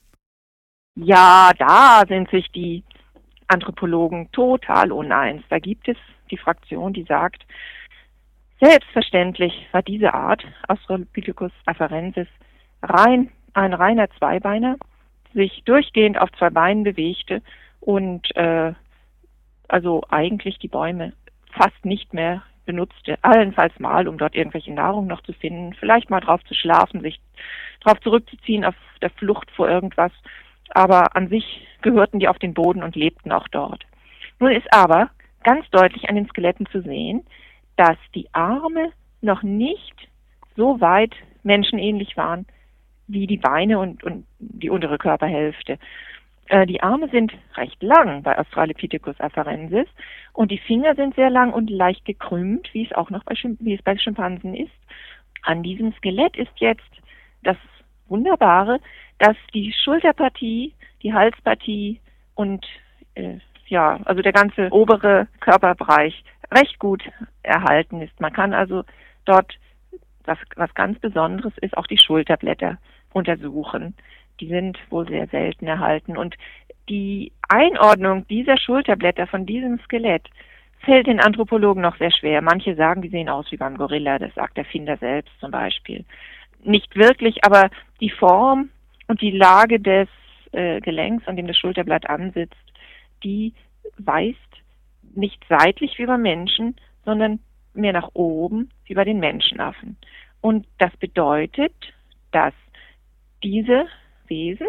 Ja, 0.96 1.50
da 1.58 2.04
sind 2.08 2.30
sich 2.30 2.50
die 2.52 2.84
Anthropologen 3.48 4.30
total 4.32 4.92
uneins. 4.92 5.42
Da 5.50 5.58
gibt 5.58 5.88
es 5.88 5.96
die 6.30 6.38
Fraktion, 6.38 6.92
die 6.92 7.04
sagt, 7.04 7.44
Selbstverständlich 8.64 9.66
war 9.72 9.82
diese 9.82 10.14
Art 10.14 10.42
Australopithecus 10.68 11.52
afarensis 11.66 12.28
rein 12.82 13.30
ein 13.52 13.74
reiner 13.74 14.08
Zweibeiner, 14.18 14.76
sich 15.34 15.62
durchgehend 15.66 16.18
auf 16.18 16.32
zwei 16.38 16.48
Beinen 16.48 16.82
bewegte 16.82 17.42
und 17.80 18.34
äh, 18.36 18.72
also 19.68 20.02
eigentlich 20.08 20.58
die 20.60 20.68
Bäume 20.68 21.12
fast 21.52 21.84
nicht 21.84 22.14
mehr 22.14 22.42
benutzte, 22.64 23.18
allenfalls 23.20 23.78
mal, 23.78 24.08
um 24.08 24.16
dort 24.16 24.34
irgendwelche 24.34 24.72
Nahrung 24.72 25.08
noch 25.08 25.22
zu 25.24 25.34
finden, 25.34 25.74
vielleicht 25.74 26.08
mal 26.08 26.20
drauf 26.20 26.42
zu 26.44 26.54
schlafen, 26.54 27.02
sich 27.02 27.20
drauf 27.80 28.00
zurückzuziehen 28.00 28.64
auf 28.64 28.74
der 29.02 29.10
Flucht 29.10 29.50
vor 29.50 29.68
irgendwas, 29.68 30.12
aber 30.70 31.14
an 31.14 31.28
sich 31.28 31.66
gehörten 31.82 32.18
die 32.18 32.28
auf 32.28 32.38
den 32.38 32.54
Boden 32.54 32.82
und 32.82 32.96
lebten 32.96 33.30
auch 33.30 33.48
dort. 33.48 33.84
Nun 34.38 34.52
ist 34.52 34.72
aber 34.72 35.10
ganz 35.42 35.68
deutlich 35.68 36.08
an 36.08 36.14
den 36.14 36.28
Skeletten 36.28 36.64
zu 36.72 36.80
sehen, 36.80 37.26
dass 37.76 37.96
die 38.14 38.28
Arme 38.32 38.92
noch 39.20 39.42
nicht 39.42 40.08
so 40.56 40.80
weit 40.80 41.14
menschenähnlich 41.42 42.16
waren 42.16 42.46
wie 43.06 43.26
die 43.26 43.36
Beine 43.36 43.78
und, 43.78 44.02
und 44.04 44.26
die 44.38 44.70
untere 44.70 44.98
Körperhälfte. 44.98 45.78
Äh, 46.48 46.66
die 46.66 46.82
Arme 46.82 47.08
sind 47.08 47.32
recht 47.56 47.82
lang 47.82 48.22
bei 48.22 48.38
Australopithecus 48.38 49.20
afarensis 49.20 49.86
und 50.32 50.50
die 50.50 50.58
Finger 50.58 50.94
sind 50.94 51.14
sehr 51.14 51.30
lang 51.30 51.52
und 51.52 51.70
leicht 51.70 52.04
gekrümmt, 52.04 52.68
wie 52.72 52.86
es 52.86 52.92
auch 52.92 53.10
noch 53.10 53.24
bei, 53.24 53.34
wie 53.60 53.74
es 53.74 53.82
bei 53.82 53.96
Schimpansen 53.96 54.54
ist. 54.54 54.72
An 55.42 55.62
diesem 55.62 55.92
Skelett 55.94 56.36
ist 56.36 56.52
jetzt 56.56 56.82
das 57.42 57.56
Wunderbare, 58.08 58.80
dass 59.18 59.36
die 59.52 59.72
Schulterpartie, 59.72 60.72
die 61.02 61.12
Halspartie 61.12 62.00
und 62.34 62.64
äh, 63.14 63.38
ja, 63.66 63.98
also 64.04 64.22
der 64.22 64.32
ganze 64.32 64.68
obere 64.70 65.26
Körperbereich 65.40 66.24
recht 66.50 66.78
gut 66.78 67.02
erhalten 67.42 68.00
ist. 68.00 68.20
Man 68.20 68.32
kann 68.32 68.54
also 68.54 68.84
dort, 69.24 69.54
was, 70.24 70.38
was 70.56 70.74
ganz 70.74 70.98
Besonderes 70.98 71.52
ist, 71.60 71.76
auch 71.76 71.86
die 71.86 71.98
Schulterblätter 71.98 72.78
untersuchen. 73.12 73.94
Die 74.40 74.48
sind 74.48 74.78
wohl 74.90 75.08
sehr 75.08 75.26
selten 75.28 75.66
erhalten. 75.66 76.16
Und 76.16 76.34
die 76.88 77.32
Einordnung 77.48 78.26
dieser 78.28 78.58
Schulterblätter 78.58 79.26
von 79.26 79.46
diesem 79.46 79.78
Skelett 79.80 80.28
fällt 80.80 81.06
den 81.06 81.20
Anthropologen 81.20 81.82
noch 81.82 81.96
sehr 81.96 82.10
schwer. 82.10 82.42
Manche 82.42 82.74
sagen, 82.74 83.02
die 83.02 83.08
sehen 83.08 83.28
aus 83.28 83.50
wie 83.50 83.56
beim 83.56 83.76
Gorilla, 83.76 84.18
das 84.18 84.34
sagt 84.34 84.56
der 84.56 84.64
Finder 84.64 84.96
selbst 84.98 85.32
zum 85.40 85.50
Beispiel. 85.50 86.04
Nicht 86.62 86.94
wirklich, 86.96 87.44
aber 87.44 87.70
die 88.00 88.10
Form 88.10 88.70
und 89.08 89.20
die 89.20 89.30
Lage 89.30 89.80
des 89.80 90.08
äh, 90.52 90.80
Gelenks, 90.80 91.26
an 91.26 91.36
dem 91.36 91.46
das 91.46 91.56
Schulterblatt 91.56 92.08
ansitzt, 92.08 92.56
die 93.22 93.54
weist 93.98 94.38
nicht 95.16 95.44
seitlich 95.48 95.98
wie 95.98 96.06
beim 96.06 96.22
Menschen, 96.22 96.76
sondern 97.04 97.40
mehr 97.74 97.92
nach 97.92 98.10
oben 98.14 98.70
wie 98.84 98.94
bei 98.94 99.04
den 99.04 99.20
Menschenaffen. 99.20 99.96
Und 100.40 100.66
das 100.78 100.96
bedeutet, 100.98 101.72
dass 102.32 102.54
diese 103.42 103.86
Wesen 104.26 104.66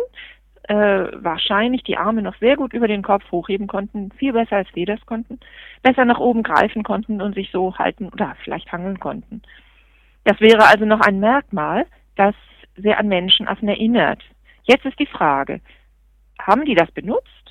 äh, 0.68 1.08
wahrscheinlich 1.14 1.84
die 1.84 1.98
Arme 1.98 2.22
noch 2.22 2.36
sehr 2.38 2.56
gut 2.56 2.74
über 2.74 2.88
den 2.88 3.04
Kopf 3.04 3.24
hochheben 3.32 3.68
konnten, 3.68 4.12
viel 4.14 4.34
besser 4.34 4.58
als 4.58 4.68
wir 4.74 4.86
das 4.86 5.06
konnten, 5.06 5.40
besser 5.84 6.06
nach 6.06 6.20
oben 6.20 6.44
greifen 6.44 6.84
konnten 6.84 7.22
und 7.22 7.36
sich 7.36 7.52
so 7.52 7.78
halten 7.78 8.10
oder 8.10 8.36
vielleicht 8.44 8.72
hangeln 8.72 9.00
konnten. 9.00 9.42
Das 10.24 10.40
wäre 10.40 10.66
also 10.66 10.86
noch 10.86 11.02
ein 11.02 11.20
Merkmal, 11.20 11.86
das 12.16 12.34
sehr 12.75 13.00
an 13.00 13.08
Menschenaffen 13.08 13.68
erinnert. 13.68 14.24
Jetzt 14.64 14.86
ist 14.86 15.00
die 15.00 15.06
Frage, 15.06 15.62
haben 16.40 16.66
die 16.66 16.75
das 16.75 16.92
benutzt? 16.92 17.45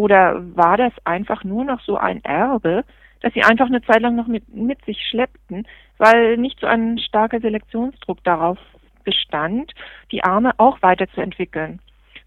Oder 0.00 0.40
war 0.56 0.78
das 0.78 0.94
einfach 1.04 1.44
nur 1.44 1.62
noch 1.62 1.82
so 1.82 1.98
ein 1.98 2.24
Erbe, 2.24 2.84
das 3.20 3.34
sie 3.34 3.42
einfach 3.42 3.66
eine 3.66 3.82
Zeit 3.82 4.00
lang 4.00 4.16
noch 4.16 4.28
mit, 4.28 4.48
mit 4.48 4.82
sich 4.86 4.98
schleppten, 5.06 5.66
weil 5.98 6.38
nicht 6.38 6.58
so 6.58 6.66
ein 6.66 6.98
starker 6.98 7.38
Selektionsdruck 7.38 8.24
darauf 8.24 8.56
bestand, 9.04 9.74
die 10.10 10.24
Arme 10.24 10.52
auch 10.56 10.80
weiterzuentwickeln. 10.80 11.80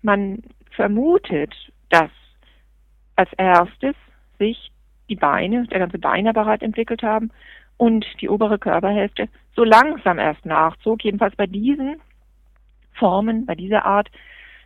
Man 0.03 0.43
vermutet, 0.69 1.51
dass 1.89 2.11
als 3.15 3.33
erstes 3.37 3.95
sich 4.37 4.71
die 5.09 5.15
Beine, 5.15 5.65
der 5.65 5.79
ganze 5.79 5.97
Beinapparat 5.97 6.61
entwickelt 6.61 7.01
haben 7.01 7.31
und 7.77 8.05
die 8.21 8.29
obere 8.29 8.59
Körperhälfte 8.59 9.29
so 9.55 9.63
langsam 9.63 10.19
erst 10.19 10.45
nachzog, 10.45 11.03
jedenfalls 11.03 11.35
bei 11.35 11.47
diesen 11.47 11.99
Formen, 12.93 13.47
bei 13.47 13.55
dieser 13.55 13.83
Art 13.83 14.11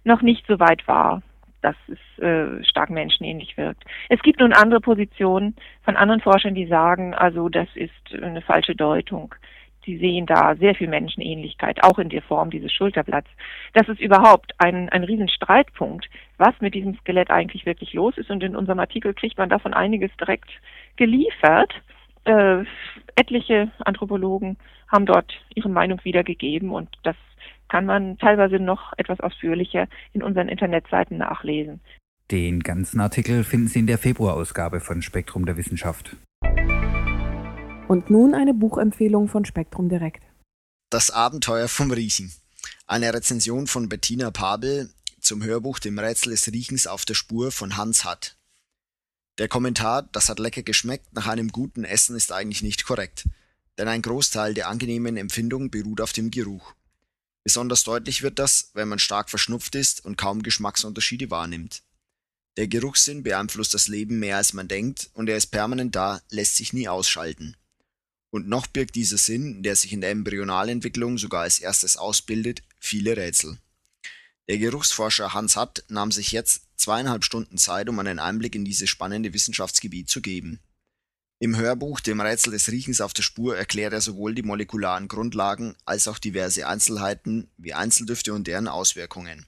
noch 0.04 0.22
nicht 0.22 0.46
so 0.46 0.60
weit 0.60 0.86
war 0.90 1.22
dass 1.62 1.76
es 1.88 2.24
äh, 2.24 2.64
stark 2.64 2.90
menschenähnlich 2.90 3.58
wirkt. 3.58 3.84
Es 4.10 4.22
gibt 4.22 4.40
nun 4.40 4.54
andere 4.54 4.80
Positionen 4.80 5.56
von 5.84 5.96
anderen 5.96 6.22
Forschern, 6.22 6.56
die 6.56 6.68
sagen, 6.68 7.14
also 7.14 7.50
das 7.50 7.68
ist 7.76 7.92
eine 8.22 8.42
falsche 8.42 8.76
Deutung. 8.76 9.34
Sie 9.88 9.98
sehen 9.98 10.26
da 10.26 10.56
sehr 10.56 10.76
viel 10.76 10.90
Menschenähnlichkeit, 10.90 11.82
auch 11.82 11.98
in 11.98 12.10
der 12.10 12.22
Form 12.22 12.50
dieses 12.50 12.74
Schulterblatts. 12.74 13.30
Das 13.74 13.88
ist 13.88 14.02
überhaupt 14.02 14.54
ein, 14.58 14.90
ein 14.90 15.06
Riesenstreitpunkt, 15.06 16.10
was 16.38 16.54
mit 16.60 16.76
diesem 16.76 16.98
Skelett 16.98 17.32
eigentlich 17.32 17.66
wirklich 17.66 17.94
los 17.94 18.18
ist. 18.18 18.30
Und 18.30 18.44
in 18.44 18.58
unserem 18.58 18.80
Artikel 18.80 19.14
kriegt 19.14 19.38
man 19.38 19.48
davon 19.48 19.74
einiges 19.74 20.12
direkt 20.18 20.50
geliefert. 20.98 21.74
Äh, 22.26 22.66
etliche 23.16 23.72
Anthropologen 23.80 24.58
haben 24.92 25.06
dort 25.06 25.34
ihre 25.56 25.70
Meinung 25.70 26.04
wiedergegeben 26.04 26.72
und 26.72 26.90
das 27.04 27.16
kann 27.70 27.86
man 27.86 28.18
teilweise 28.18 28.60
noch 28.60 28.94
etwas 28.98 29.20
ausführlicher 29.20 29.88
in 30.14 30.24
unseren 30.24 30.50
Internetseiten 30.50 31.18
nachlesen. 31.18 31.82
Den 32.32 32.62
ganzen 32.62 33.00
Artikel 33.00 33.44
finden 33.44 33.68
Sie 33.68 33.80
in 33.80 33.88
der 33.88 33.98
Februarausgabe 33.98 34.80
von 34.82 35.02
Spektrum 35.02 35.46
der 35.46 35.56
Wissenschaft. 35.56 36.18
Und 37.88 38.10
nun 38.10 38.34
eine 38.34 38.54
Buchempfehlung 38.54 39.30
von 39.30 39.46
Spektrum 39.46 39.88
Direkt. 39.88 40.24
Das 40.90 41.10
Abenteuer 41.10 41.70
vom 41.70 41.92
Riechen. 41.92 42.32
Eine 42.86 43.14
Rezension 43.14 43.68
von 43.68 43.88
Bettina 43.88 44.32
Pabel 44.32 44.90
zum 45.22 45.44
Hörbuch 45.44 45.80
Dem 45.80 46.00
Rätsel 46.00 46.32
des 46.32 46.52
Riechens 46.52 46.88
auf 46.88 47.06
der 47.06 47.14
Spur 47.14 47.52
von 47.52 47.78
Hans 47.78 48.04
Hatt. 48.04 48.38
Der 49.38 49.48
Kommentar, 49.48 50.04
das 50.12 50.30
hat 50.30 50.40
lecker 50.40 50.64
geschmeckt 50.64 51.14
nach 51.14 51.28
einem 51.28 51.50
guten 51.50 51.84
Essen, 51.84 52.16
ist 52.16 52.32
eigentlich 52.32 52.64
nicht 52.64 52.86
korrekt, 52.86 53.28
denn 53.78 53.88
ein 53.88 54.02
Großteil 54.02 54.54
der 54.54 54.68
angenehmen 54.68 55.16
Empfindung 55.16 55.70
beruht 55.70 56.02
auf 56.02 56.12
dem 56.12 56.32
Geruch. 56.32 56.74
Besonders 57.48 57.86
deutlich 57.86 58.24
wird 58.24 58.40
das, 58.40 58.72
wenn 58.74 58.90
man 58.90 59.00
stark 59.00 59.30
verschnupft 59.30 59.76
ist 59.76 60.04
und 60.04 60.18
kaum 60.18 60.44
Geschmacksunterschiede 60.44 61.32
wahrnimmt. 61.32 61.82
Der 62.58 62.68
Geruchssinn 62.68 63.24
beeinflusst 63.24 63.74
das 63.74 63.88
Leben 63.88 64.20
mehr 64.20 64.36
als 64.36 64.52
man 64.52 64.68
denkt 64.68 65.10
und 65.14 65.30
er 65.30 65.38
ist 65.38 65.48
permanent 65.48 65.96
da, 65.96 66.22
lässt 66.30 66.58
sich 66.58 66.74
nie 66.74 66.90
ausschalten. 66.90 67.56
Und 68.32 68.50
noch 68.50 68.68
birgt 68.68 68.96
dieser 68.96 69.18
Sinn, 69.18 69.64
der 69.64 69.78
sich 69.78 69.94
in 69.94 70.02
der 70.02 70.10
Embryonalentwicklung 70.10 71.18
sogar 71.18 71.44
als 71.44 71.60
erstes 71.60 71.96
ausbildet, 71.96 72.64
viele 72.82 73.16
Rätsel. 73.16 73.58
Der 74.50 74.58
Geruchsforscher 74.58 75.34
Hans 75.34 75.56
Hatt 75.56 75.86
nahm 75.88 76.12
sich 76.12 76.34
jetzt 76.34 76.64
zweieinhalb 76.76 77.24
Stunden 77.24 77.58
Zeit, 77.58 77.88
um 77.88 77.98
einen 78.00 78.20
Einblick 78.20 78.56
in 78.56 78.66
dieses 78.66 78.90
spannende 78.90 79.32
Wissenschaftsgebiet 79.32 80.10
zu 80.10 80.20
geben. 80.20 80.60
Im 81.40 81.56
Hörbuch 81.56 82.00
Dem 82.00 82.20
Rätsel 82.20 82.54
des 82.54 82.72
Riechens 82.72 83.00
auf 83.00 83.14
der 83.14 83.22
Spur 83.22 83.56
erklärt 83.56 83.94
er 83.94 84.02
sowohl 84.02 84.34
die 84.34 84.42
molekularen 84.42 85.08
Grundlagen 85.08 85.76
als 85.86 86.08
auch 86.08 86.18
diverse 86.18 86.66
Einzelheiten 86.66 87.52
wie 87.58 87.76
Einzeldüfte 87.76 88.34
und 88.34 88.48
deren 88.48 88.68
Auswirkungen. 88.68 89.46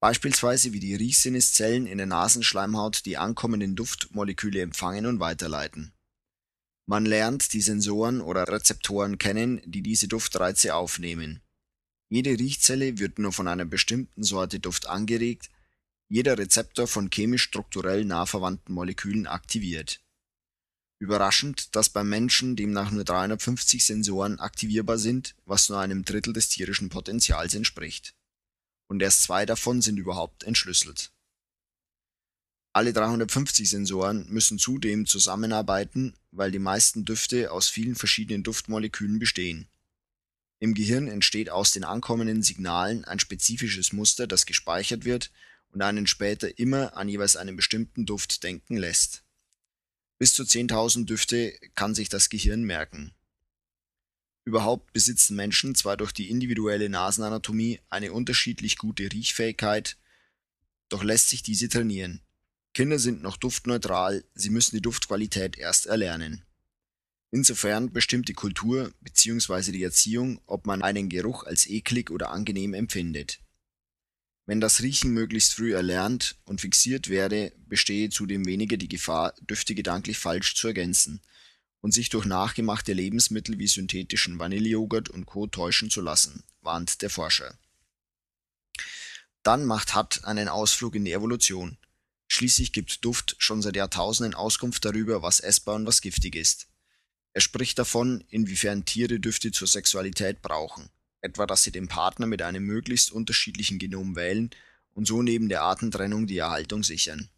Beispielsweise 0.00 0.74
wie 0.74 0.80
die 0.80 0.94
Riechsinneszellen 0.94 1.86
in 1.86 1.96
der 1.96 2.06
Nasenschleimhaut 2.06 3.06
die 3.06 3.16
ankommenden 3.16 3.74
Duftmoleküle 3.74 4.60
empfangen 4.60 5.06
und 5.06 5.18
weiterleiten. 5.18 5.94
Man 6.84 7.06
lernt 7.06 7.54
die 7.54 7.62
Sensoren 7.62 8.20
oder 8.20 8.46
Rezeptoren 8.46 9.16
kennen, 9.16 9.62
die 9.64 9.82
diese 9.82 10.08
Duftreize 10.08 10.74
aufnehmen. 10.74 11.40
Jede 12.10 12.38
Riechzelle 12.38 12.98
wird 12.98 13.18
nur 13.18 13.32
von 13.32 13.48
einer 13.48 13.64
bestimmten 13.64 14.24
Sorte 14.24 14.60
Duft 14.60 14.86
angeregt, 14.86 15.48
jeder 16.10 16.36
Rezeptor 16.36 16.86
von 16.86 17.08
chemisch-strukturell 17.08 18.04
nah 18.04 18.26
verwandten 18.26 18.74
Molekülen 18.74 19.26
aktiviert 19.26 20.02
Überraschend, 21.00 21.76
dass 21.76 21.90
beim 21.90 22.08
Menschen 22.08 22.56
demnach 22.56 22.90
nur 22.90 23.04
350 23.04 23.84
Sensoren 23.84 24.40
aktivierbar 24.40 24.98
sind, 24.98 25.36
was 25.46 25.68
nur 25.68 25.78
einem 25.78 26.04
Drittel 26.04 26.32
des 26.32 26.48
tierischen 26.48 26.88
Potenzials 26.88 27.54
entspricht. 27.54 28.14
Und 28.88 29.00
erst 29.00 29.22
zwei 29.22 29.46
davon 29.46 29.80
sind 29.80 29.98
überhaupt 29.98 30.42
entschlüsselt. 30.42 31.12
Alle 32.72 32.92
350 32.92 33.70
Sensoren 33.70 34.28
müssen 34.28 34.58
zudem 34.58 35.06
zusammenarbeiten, 35.06 36.14
weil 36.32 36.50
die 36.50 36.58
meisten 36.58 37.04
Düfte 37.04 37.52
aus 37.52 37.68
vielen 37.68 37.94
verschiedenen 37.94 38.42
Duftmolekülen 38.42 39.20
bestehen. 39.20 39.68
Im 40.58 40.74
Gehirn 40.74 41.06
entsteht 41.06 41.50
aus 41.50 41.70
den 41.70 41.84
ankommenden 41.84 42.42
Signalen 42.42 43.04
ein 43.04 43.20
spezifisches 43.20 43.92
Muster, 43.92 44.26
das 44.26 44.46
gespeichert 44.46 45.04
wird 45.04 45.30
und 45.70 45.80
einen 45.80 46.08
später 46.08 46.58
immer 46.58 46.96
an 46.96 47.08
jeweils 47.08 47.36
einen 47.36 47.54
bestimmten 47.54 48.04
Duft 48.04 48.42
denken 48.42 48.76
lässt 48.76 49.22
bis 50.18 50.34
zu 50.34 50.42
10.000 50.42 51.04
Düfte 51.06 51.52
kann 51.74 51.94
sich 51.94 52.08
das 52.08 52.28
Gehirn 52.28 52.62
merken. 52.62 53.14
Überhaupt 54.44 54.92
besitzen 54.92 55.36
Menschen 55.36 55.74
zwar 55.74 55.96
durch 55.96 56.12
die 56.12 56.30
individuelle 56.30 56.88
Nasenanatomie 56.88 57.80
eine 57.90 58.12
unterschiedlich 58.12 58.78
gute 58.78 59.12
Riechfähigkeit, 59.12 59.96
doch 60.88 61.04
lässt 61.04 61.28
sich 61.28 61.42
diese 61.42 61.68
trainieren. 61.68 62.22
Kinder 62.74 62.98
sind 62.98 63.22
noch 63.22 63.36
duftneutral, 63.36 64.24
sie 64.34 64.50
müssen 64.50 64.76
die 64.76 64.82
Duftqualität 64.82 65.58
erst 65.58 65.86
erlernen. 65.86 66.44
Insofern 67.30 67.92
bestimmt 67.92 68.28
die 68.28 68.34
Kultur 68.34 68.92
bzw. 69.00 69.72
die 69.72 69.82
Erziehung, 69.82 70.40
ob 70.46 70.66
man 70.66 70.82
einen 70.82 71.10
Geruch 71.10 71.44
als 71.44 71.68
eklig 71.68 72.10
oder 72.10 72.30
angenehm 72.30 72.72
empfindet 72.72 73.40
wenn 74.48 74.62
das 74.62 74.80
Riechen 74.80 75.10
möglichst 75.10 75.52
früh 75.52 75.74
erlernt 75.74 76.36
und 76.46 76.62
fixiert 76.62 77.10
werde, 77.10 77.52
bestehe 77.66 78.08
zudem 78.08 78.46
weniger 78.46 78.78
die 78.78 78.88
Gefahr, 78.88 79.34
Düfte 79.42 79.74
gedanklich 79.74 80.16
falsch 80.16 80.54
zu 80.54 80.68
ergänzen 80.68 81.20
und 81.82 81.92
sich 81.92 82.08
durch 82.08 82.24
nachgemachte 82.24 82.94
Lebensmittel 82.94 83.58
wie 83.58 83.66
synthetischen 83.66 84.38
Vanillejoghurt 84.38 85.10
und 85.10 85.26
Co. 85.26 85.48
täuschen 85.48 85.90
zu 85.90 86.00
lassen, 86.00 86.44
warnt 86.62 87.02
der 87.02 87.10
Forscher. 87.10 87.58
Dann 89.42 89.66
macht 89.66 89.94
Hutt 89.94 90.24
einen 90.24 90.48
Ausflug 90.48 90.94
in 90.94 91.04
die 91.04 91.12
Evolution. 91.12 91.76
Schließlich 92.26 92.72
gibt 92.72 93.04
Duft 93.04 93.36
schon 93.36 93.60
seit 93.60 93.76
Jahrtausenden 93.76 94.32
Auskunft 94.32 94.82
darüber, 94.82 95.20
was 95.20 95.40
essbar 95.40 95.74
und 95.74 95.84
was 95.84 96.00
giftig 96.00 96.34
ist. 96.34 96.68
Er 97.34 97.42
spricht 97.42 97.78
davon, 97.78 98.24
inwiefern 98.30 98.86
Tiere 98.86 99.20
Düfte 99.20 99.52
zur 99.52 99.68
Sexualität 99.68 100.40
brauchen 100.40 100.88
etwa 101.20 101.46
dass 101.46 101.62
sie 101.62 101.72
den 101.72 101.88
Partner 101.88 102.26
mit 102.26 102.42
einem 102.42 102.64
möglichst 102.64 103.10
unterschiedlichen 103.10 103.78
Genom 103.78 104.16
wählen 104.16 104.50
und 104.92 105.06
so 105.06 105.22
neben 105.22 105.48
der 105.48 105.62
Artentrennung 105.62 106.26
die 106.26 106.38
Erhaltung 106.38 106.82
sichern. 106.82 107.28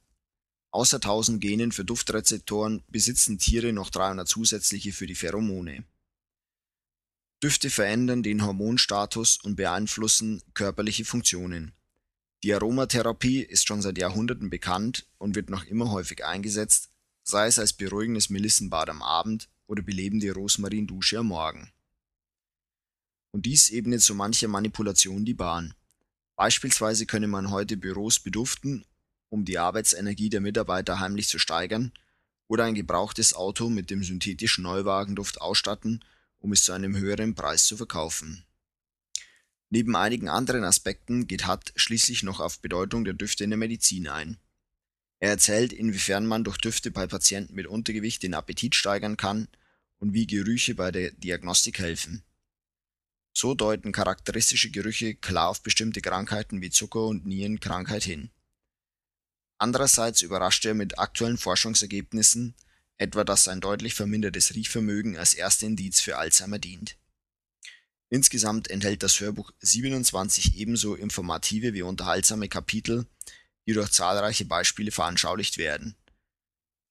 Außer 0.70 0.96
1000 0.96 1.40
Genen 1.40 1.72
für 1.72 1.84
Duftrezeptoren 1.84 2.82
besitzen 2.88 3.38
Tiere 3.38 3.72
noch 3.72 3.90
300 3.90 4.28
zusätzliche 4.28 4.92
für 4.92 5.06
die 5.06 5.16
Pheromone. 5.16 5.84
Düfte 7.42 7.70
verändern 7.70 8.22
den 8.22 8.44
Hormonstatus 8.44 9.38
und 9.38 9.56
beeinflussen 9.56 10.42
körperliche 10.54 11.04
Funktionen. 11.04 11.72
Die 12.42 12.54
Aromatherapie 12.54 13.40
ist 13.40 13.66
schon 13.66 13.82
seit 13.82 13.98
Jahrhunderten 13.98 14.50
bekannt 14.50 15.06
und 15.18 15.34
wird 15.34 15.50
noch 15.50 15.64
immer 15.64 15.90
häufig 15.90 16.24
eingesetzt, 16.24 16.90
sei 17.22 17.46
es 17.46 17.58
als 17.58 17.72
beruhigendes 17.72 18.30
Melissenbad 18.30 18.90
am 18.90 19.02
Abend 19.02 19.48
oder 19.66 19.82
belebende 19.82 20.32
Rosmarindusche 20.32 21.18
am 21.18 21.26
Morgen 21.26 21.72
und 23.32 23.46
dies 23.46 23.70
ebnet 23.70 24.02
so 24.02 24.14
mancher 24.14 24.48
Manipulation 24.48 25.24
die 25.24 25.34
Bahn. 25.34 25.74
Beispielsweise 26.36 27.06
könne 27.06 27.26
man 27.26 27.50
heute 27.50 27.76
Büros 27.76 28.18
beduften, 28.18 28.84
um 29.28 29.44
die 29.44 29.58
Arbeitsenergie 29.58 30.30
der 30.30 30.40
Mitarbeiter 30.40 31.00
heimlich 31.00 31.28
zu 31.28 31.38
steigern, 31.38 31.92
oder 32.48 32.64
ein 32.64 32.74
gebrauchtes 32.74 33.32
Auto 33.34 33.70
mit 33.70 33.90
dem 33.90 34.02
synthetischen 34.02 34.64
Neuwagenduft 34.64 35.40
ausstatten, 35.40 36.04
um 36.40 36.52
es 36.52 36.64
zu 36.64 36.72
einem 36.72 36.96
höheren 36.96 37.36
Preis 37.36 37.66
zu 37.66 37.76
verkaufen. 37.76 38.44
Neben 39.68 39.94
einigen 39.94 40.28
anderen 40.28 40.64
Aspekten 40.64 41.28
geht 41.28 41.46
Hutt 41.46 41.72
schließlich 41.76 42.24
noch 42.24 42.40
auf 42.40 42.58
Bedeutung 42.58 43.04
der 43.04 43.14
Düfte 43.14 43.44
in 43.44 43.50
der 43.50 43.56
Medizin 43.56 44.08
ein. 44.08 44.38
Er 45.20 45.30
erzählt, 45.30 45.72
inwiefern 45.72 46.26
man 46.26 46.42
durch 46.42 46.58
Düfte 46.58 46.90
bei 46.90 47.06
Patienten 47.06 47.54
mit 47.54 47.68
Untergewicht 47.68 48.22
den 48.24 48.34
Appetit 48.34 48.74
steigern 48.74 49.16
kann 49.16 49.46
und 49.98 50.12
wie 50.12 50.26
Gerüche 50.26 50.74
bei 50.74 50.90
der 50.90 51.12
Diagnostik 51.12 51.78
helfen. 51.78 52.24
So 53.32 53.54
deuten 53.54 53.92
charakteristische 53.92 54.70
Gerüche 54.70 55.14
klar 55.14 55.48
auf 55.48 55.62
bestimmte 55.62 56.00
Krankheiten 56.00 56.60
wie 56.60 56.70
Zucker- 56.70 57.06
und 57.06 57.26
Nierenkrankheit 57.26 58.04
hin. 58.04 58.30
Andererseits 59.58 60.22
überrascht 60.22 60.64
er 60.64 60.74
mit 60.74 60.98
aktuellen 60.98 61.38
Forschungsergebnissen, 61.38 62.54
etwa 62.96 63.24
dass 63.24 63.48
ein 63.48 63.60
deutlich 63.60 63.94
vermindertes 63.94 64.54
Riechvermögen 64.54 65.16
als 65.16 65.34
erster 65.34 65.66
Indiz 65.66 66.00
für 66.00 66.18
Alzheimer 66.18 66.58
dient. 66.58 66.96
Insgesamt 68.08 68.68
enthält 68.68 69.02
das 69.02 69.20
Hörbuch 69.20 69.52
27 69.60 70.56
ebenso 70.56 70.94
informative 70.96 71.74
wie 71.74 71.82
unterhaltsame 71.82 72.48
Kapitel, 72.48 73.06
die 73.66 73.72
durch 73.72 73.90
zahlreiche 73.90 74.44
Beispiele 74.44 74.90
veranschaulicht 74.90 75.58
werden. 75.58 75.94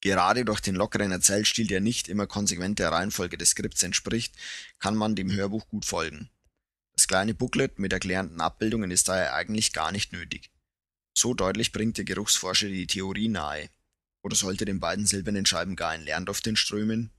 Gerade 0.01 0.45
durch 0.45 0.61
den 0.61 0.75
lockeren 0.75 1.11
Erzählstil, 1.11 1.67
der 1.67 1.81
nicht 1.81 2.07
immer 2.07 2.25
konsequent 2.25 2.79
der 2.79 2.91
Reihenfolge 2.91 3.37
des 3.37 3.49
Skripts 3.49 3.83
entspricht, 3.83 4.33
kann 4.79 4.95
man 4.95 5.15
dem 5.15 5.31
Hörbuch 5.31 5.67
gut 5.67 5.85
folgen. 5.85 6.29
Das 6.93 7.07
kleine 7.07 7.33
Booklet 7.33 7.79
mit 7.79 7.93
erklärenden 7.93 8.41
Abbildungen 8.41 8.91
ist 8.91 9.09
daher 9.09 9.33
eigentlich 9.33 9.73
gar 9.73 9.91
nicht 9.91 10.13
nötig. 10.13 10.51
So 11.13 11.33
deutlich 11.33 11.71
bringt 11.71 11.97
der 11.97 12.05
Geruchsforscher 12.05 12.67
die 12.67 12.87
Theorie 12.87 13.27
nahe. 13.27 13.69
Oder 14.21 14.35
sollte 14.35 14.65
den 14.65 14.79
beiden 14.79 15.05
silbernen 15.05 15.45
Scheiben 15.45 15.75
gar 15.75 15.91
ein 15.91 16.03
Lernduft 16.03 16.47
entströmen? 16.47 17.11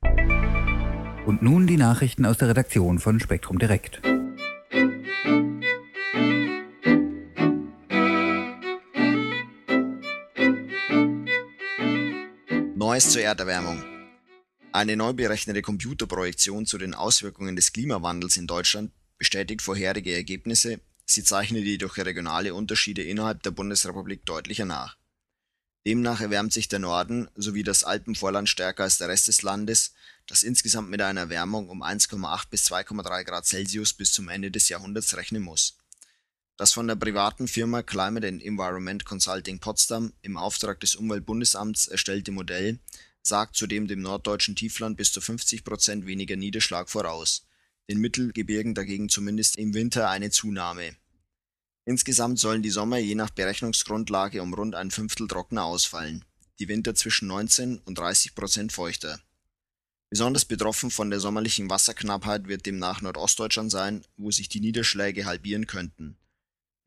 Und 1.26 1.42
nun 1.42 1.66
die 1.66 1.76
Nachrichten 1.76 2.24
aus 2.24 2.38
der 2.38 2.48
Redaktion 2.48 2.98
von 2.98 3.20
Spektrum 3.20 3.58
Direkt. 3.58 4.00
Neues 13.00 13.12
zur 13.12 13.22
Erderwärmung. 13.22 13.82
Eine 14.72 14.94
neu 14.94 15.14
berechnete 15.14 15.62
Computerprojektion 15.62 16.66
zu 16.66 16.76
den 16.76 16.92
Auswirkungen 16.92 17.56
des 17.56 17.72
Klimawandels 17.72 18.36
in 18.36 18.46
Deutschland 18.46 18.92
bestätigt 19.16 19.62
vorherige 19.62 20.14
Ergebnisse, 20.14 20.80
sie 21.06 21.24
zeichnet 21.24 21.64
jedoch 21.64 21.96
regionale 21.96 22.52
Unterschiede 22.52 23.02
innerhalb 23.02 23.42
der 23.42 23.52
Bundesrepublik 23.52 24.26
deutlicher 24.26 24.66
nach. 24.66 24.98
Demnach 25.86 26.20
erwärmt 26.20 26.52
sich 26.52 26.68
der 26.68 26.80
Norden 26.80 27.30
sowie 27.36 27.62
das 27.62 27.84
Alpenvorland 27.84 28.50
stärker 28.50 28.82
als 28.82 28.98
der 28.98 29.08
Rest 29.08 29.28
des 29.28 29.40
Landes, 29.40 29.94
das 30.26 30.42
insgesamt 30.42 30.90
mit 30.90 31.00
einer 31.00 31.22
Erwärmung 31.22 31.70
um 31.70 31.82
1,8 31.82 32.50
bis 32.50 32.70
2,3 32.70 33.24
Grad 33.24 33.46
Celsius 33.46 33.94
bis 33.94 34.12
zum 34.12 34.28
Ende 34.28 34.50
des 34.50 34.68
Jahrhunderts 34.68 35.16
rechnen 35.16 35.42
muss. 35.42 35.79
Das 36.60 36.74
von 36.74 36.86
der 36.86 36.94
privaten 36.94 37.48
Firma 37.48 37.82
Climate 37.82 38.28
and 38.28 38.42
Environment 38.42 39.02
Consulting 39.06 39.60
Potsdam 39.60 40.12
im 40.20 40.36
Auftrag 40.36 40.78
des 40.80 40.94
Umweltbundesamts 40.94 41.88
erstellte 41.88 42.32
Modell 42.32 42.78
sagt 43.22 43.56
zudem 43.56 43.88
dem 43.88 44.02
norddeutschen 44.02 44.56
Tiefland 44.56 44.98
bis 44.98 45.10
zu 45.10 45.22
50 45.22 45.64
Prozent 45.64 46.04
weniger 46.04 46.36
Niederschlag 46.36 46.90
voraus, 46.90 47.46
den 47.88 47.98
Mittelgebirgen 47.98 48.74
dagegen 48.74 49.08
zumindest 49.08 49.56
im 49.56 49.72
Winter 49.72 50.10
eine 50.10 50.28
Zunahme. 50.28 50.96
Insgesamt 51.86 52.38
sollen 52.38 52.62
die 52.62 52.68
Sommer 52.68 52.98
je 52.98 53.14
nach 53.14 53.30
Berechnungsgrundlage 53.30 54.42
um 54.42 54.52
rund 54.52 54.74
ein 54.74 54.90
Fünftel 54.90 55.28
trockener 55.28 55.64
ausfallen, 55.64 56.26
die 56.58 56.68
Winter 56.68 56.94
zwischen 56.94 57.28
19 57.28 57.78
und 57.78 57.96
30 57.96 58.34
Prozent 58.34 58.70
feuchter. 58.70 59.18
Besonders 60.10 60.44
betroffen 60.44 60.90
von 60.90 61.08
der 61.08 61.20
sommerlichen 61.20 61.70
Wasserknappheit 61.70 62.48
wird 62.48 62.66
demnach 62.66 63.00
Nordostdeutschland 63.00 63.70
sein, 63.70 64.04
wo 64.18 64.30
sich 64.30 64.50
die 64.50 64.60
Niederschläge 64.60 65.24
halbieren 65.24 65.66
könnten 65.66 66.18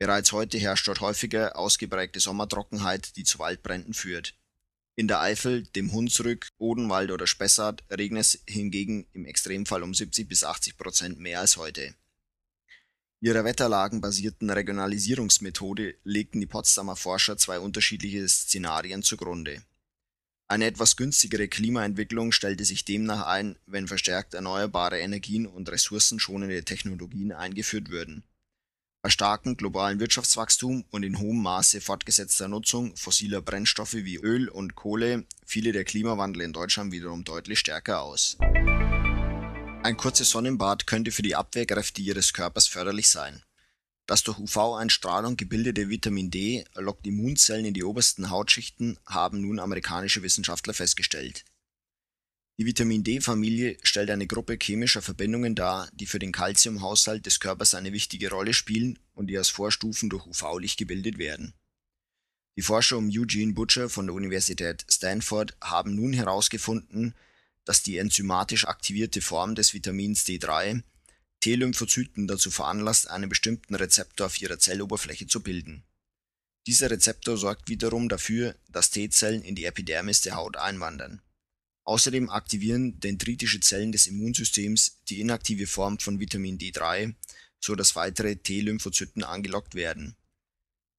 Bereits 0.04 0.32
heute 0.32 0.58
herrscht 0.58 0.86
dort 0.86 1.00
häufiger 1.00 1.56
ausgeprägte 1.56 2.20
Sommertrockenheit, 2.20 3.16
die 3.16 3.24
zu 3.24 3.38
Waldbränden 3.38 3.94
führt. 3.94 4.34
In 4.96 5.08
der 5.08 5.22
Eifel, 5.22 5.62
dem 5.62 5.94
Hunsrück, 5.94 6.48
Odenwald 6.58 7.10
oder 7.10 7.26
Spessart 7.26 7.82
regnet 7.90 8.20
es 8.20 8.42
hingegen 8.46 9.06
im 9.14 9.24
Extremfall 9.24 9.82
um 9.82 9.94
70 9.94 10.28
bis 10.28 10.44
80 10.44 10.76
Prozent 10.76 11.20
mehr 11.20 11.40
als 11.40 11.56
heute. 11.56 11.94
Ihrer 13.20 13.44
wetterlagenbasierten 13.46 14.50
Regionalisierungsmethode 14.50 15.94
legten 16.04 16.38
die 16.38 16.46
Potsdamer 16.46 16.96
Forscher 16.96 17.38
zwei 17.38 17.58
unterschiedliche 17.58 18.28
Szenarien 18.28 19.02
zugrunde. 19.02 19.62
Eine 20.48 20.66
etwas 20.66 20.96
günstigere 20.96 21.48
Klimaentwicklung 21.48 22.30
stellte 22.32 22.66
sich 22.66 22.84
demnach 22.84 23.24
ein, 23.24 23.56
wenn 23.64 23.88
verstärkt 23.88 24.34
erneuerbare 24.34 24.98
Energien 25.00 25.46
und 25.46 25.70
ressourcenschonende 25.70 26.62
Technologien 26.62 27.32
eingeführt 27.32 27.88
würden. 27.88 28.22
Bei 29.04 29.10
starkem 29.10 29.58
globalen 29.58 30.00
Wirtschaftswachstum 30.00 30.86
und 30.90 31.02
in 31.02 31.18
hohem 31.18 31.42
Maße 31.42 31.82
fortgesetzter 31.82 32.48
Nutzung 32.48 32.96
fossiler 32.96 33.42
Brennstoffe 33.42 33.92
wie 33.92 34.16
Öl 34.16 34.48
und 34.48 34.76
Kohle 34.76 35.26
fiele 35.44 35.72
der 35.72 35.84
Klimawandel 35.84 36.40
in 36.40 36.54
Deutschland 36.54 36.90
wiederum 36.90 37.22
deutlich 37.22 37.58
stärker 37.58 38.00
aus. 38.00 38.38
Ein 38.40 39.98
kurzes 39.98 40.30
Sonnenbad 40.30 40.86
könnte 40.86 41.12
für 41.12 41.20
die 41.20 41.36
Abwehrkräfte 41.36 42.00
Ihres 42.00 42.32
Körpers 42.32 42.66
förderlich 42.66 43.10
sein. 43.10 43.42
Das 44.06 44.22
durch 44.22 44.38
UV-Einstrahlung 44.38 45.36
gebildete 45.36 45.90
Vitamin 45.90 46.30
D 46.30 46.64
lockt 46.74 47.06
Immunzellen 47.06 47.66
in 47.66 47.74
die 47.74 47.84
obersten 47.84 48.30
Hautschichten, 48.30 48.96
haben 49.04 49.42
nun 49.42 49.58
amerikanische 49.58 50.22
Wissenschaftler 50.22 50.72
festgestellt. 50.72 51.44
Die 52.56 52.66
Vitamin-D-Familie 52.66 53.78
stellt 53.82 54.10
eine 54.10 54.28
Gruppe 54.28 54.56
chemischer 54.60 55.02
Verbindungen 55.02 55.56
dar, 55.56 55.90
die 55.92 56.06
für 56.06 56.20
den 56.20 56.30
Calciumhaushalt 56.30 57.26
des 57.26 57.40
Körpers 57.40 57.74
eine 57.74 57.92
wichtige 57.92 58.30
Rolle 58.30 58.54
spielen 58.54 58.96
und 59.12 59.26
die 59.26 59.36
als 59.36 59.48
Vorstufen 59.48 60.08
durch 60.08 60.24
UV-Licht 60.26 60.78
gebildet 60.78 61.18
werden. 61.18 61.54
Die 62.56 62.62
Forscher 62.62 62.96
um 62.96 63.10
Eugene 63.10 63.54
Butcher 63.54 63.88
von 63.88 64.06
der 64.06 64.14
Universität 64.14 64.86
Stanford 64.88 65.56
haben 65.60 65.96
nun 65.96 66.12
herausgefunden, 66.12 67.14
dass 67.64 67.82
die 67.82 67.98
enzymatisch 67.98 68.68
aktivierte 68.68 69.20
Form 69.20 69.56
des 69.56 69.74
Vitamins 69.74 70.24
D3 70.24 70.82
T-Lymphozyten 71.40 72.28
dazu 72.28 72.52
veranlasst, 72.52 73.10
einen 73.10 73.28
bestimmten 73.28 73.74
Rezeptor 73.74 74.28
auf 74.28 74.40
ihrer 74.40 74.60
Zelloberfläche 74.60 75.26
zu 75.26 75.42
bilden. 75.42 75.82
Dieser 76.68 76.88
Rezeptor 76.90 77.36
sorgt 77.36 77.68
wiederum 77.68 78.08
dafür, 78.08 78.54
dass 78.68 78.90
T-Zellen 78.90 79.42
in 79.42 79.56
die 79.56 79.64
Epidermis 79.64 80.20
der 80.20 80.36
Haut 80.36 80.56
einwandern. 80.56 81.20
Außerdem 81.84 82.30
aktivieren 82.30 82.98
dendritische 83.00 83.60
Zellen 83.60 83.92
des 83.92 84.06
Immunsystems 84.06 85.00
die 85.08 85.20
inaktive 85.20 85.66
Form 85.66 85.98
von 85.98 86.18
Vitamin 86.18 86.58
D3, 86.58 87.14
so 87.60 87.74
dass 87.74 87.94
weitere 87.94 88.36
T-Lymphozyten 88.36 89.22
angelockt 89.22 89.74
werden. 89.74 90.16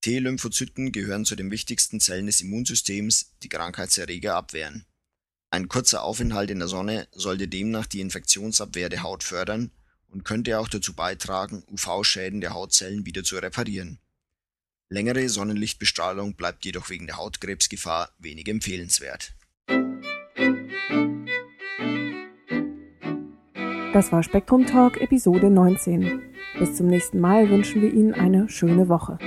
T-Lymphozyten 0.02 0.92
gehören 0.92 1.26
zu 1.26 1.36
den 1.36 1.50
wichtigsten 1.52 2.00
Zellen 2.00 2.28
des 2.28 2.42
Immunsystems, 2.42 3.32
die 3.42 3.50
Krankheitserreger 3.50 4.36
abwehren 4.36 4.86
ein 5.56 5.70
kurzer 5.70 6.04
Aufenthalt 6.04 6.52
in 6.52 6.60
der 6.60 6.68
Sonne 6.68 7.08
sollte 7.14 7.48
demnach 7.48 7.86
die 7.86 8.02
Infektionsabwehr 8.02 8.90
der 8.90 9.04
Haut 9.04 9.24
fördern 9.24 9.72
und 10.10 10.26
könnte 10.26 10.60
auch 10.60 10.68
dazu 10.68 10.94
beitragen, 10.94 11.64
UV-Schäden 11.72 12.42
der 12.42 12.54
Hautzellen 12.54 13.06
wieder 13.06 13.24
zu 13.24 13.38
reparieren. 13.38 14.00
Längere 14.90 15.30
Sonnenlichtbestrahlung 15.30 16.36
bleibt 16.36 16.66
jedoch 16.66 16.90
wegen 16.90 17.08
der 17.08 17.16
Hautkrebsgefahr 17.16 18.14
wenig 18.20 18.50
empfehlenswert. 18.50 19.34
Das 23.96 24.12
war 24.12 24.24
Spektrum 24.24 24.66
Talk 24.66 25.00
Episode 25.00 25.50
19. 25.50 26.22
Bis 26.60 26.76
zum 26.76 26.88
nächsten 26.88 27.22
Mal 27.22 27.50
wünschen 27.50 27.82
wir 27.82 27.94
Ihnen 27.94 28.14
eine 28.14 28.50
schöne 28.50 28.90
Woche. 28.90 29.18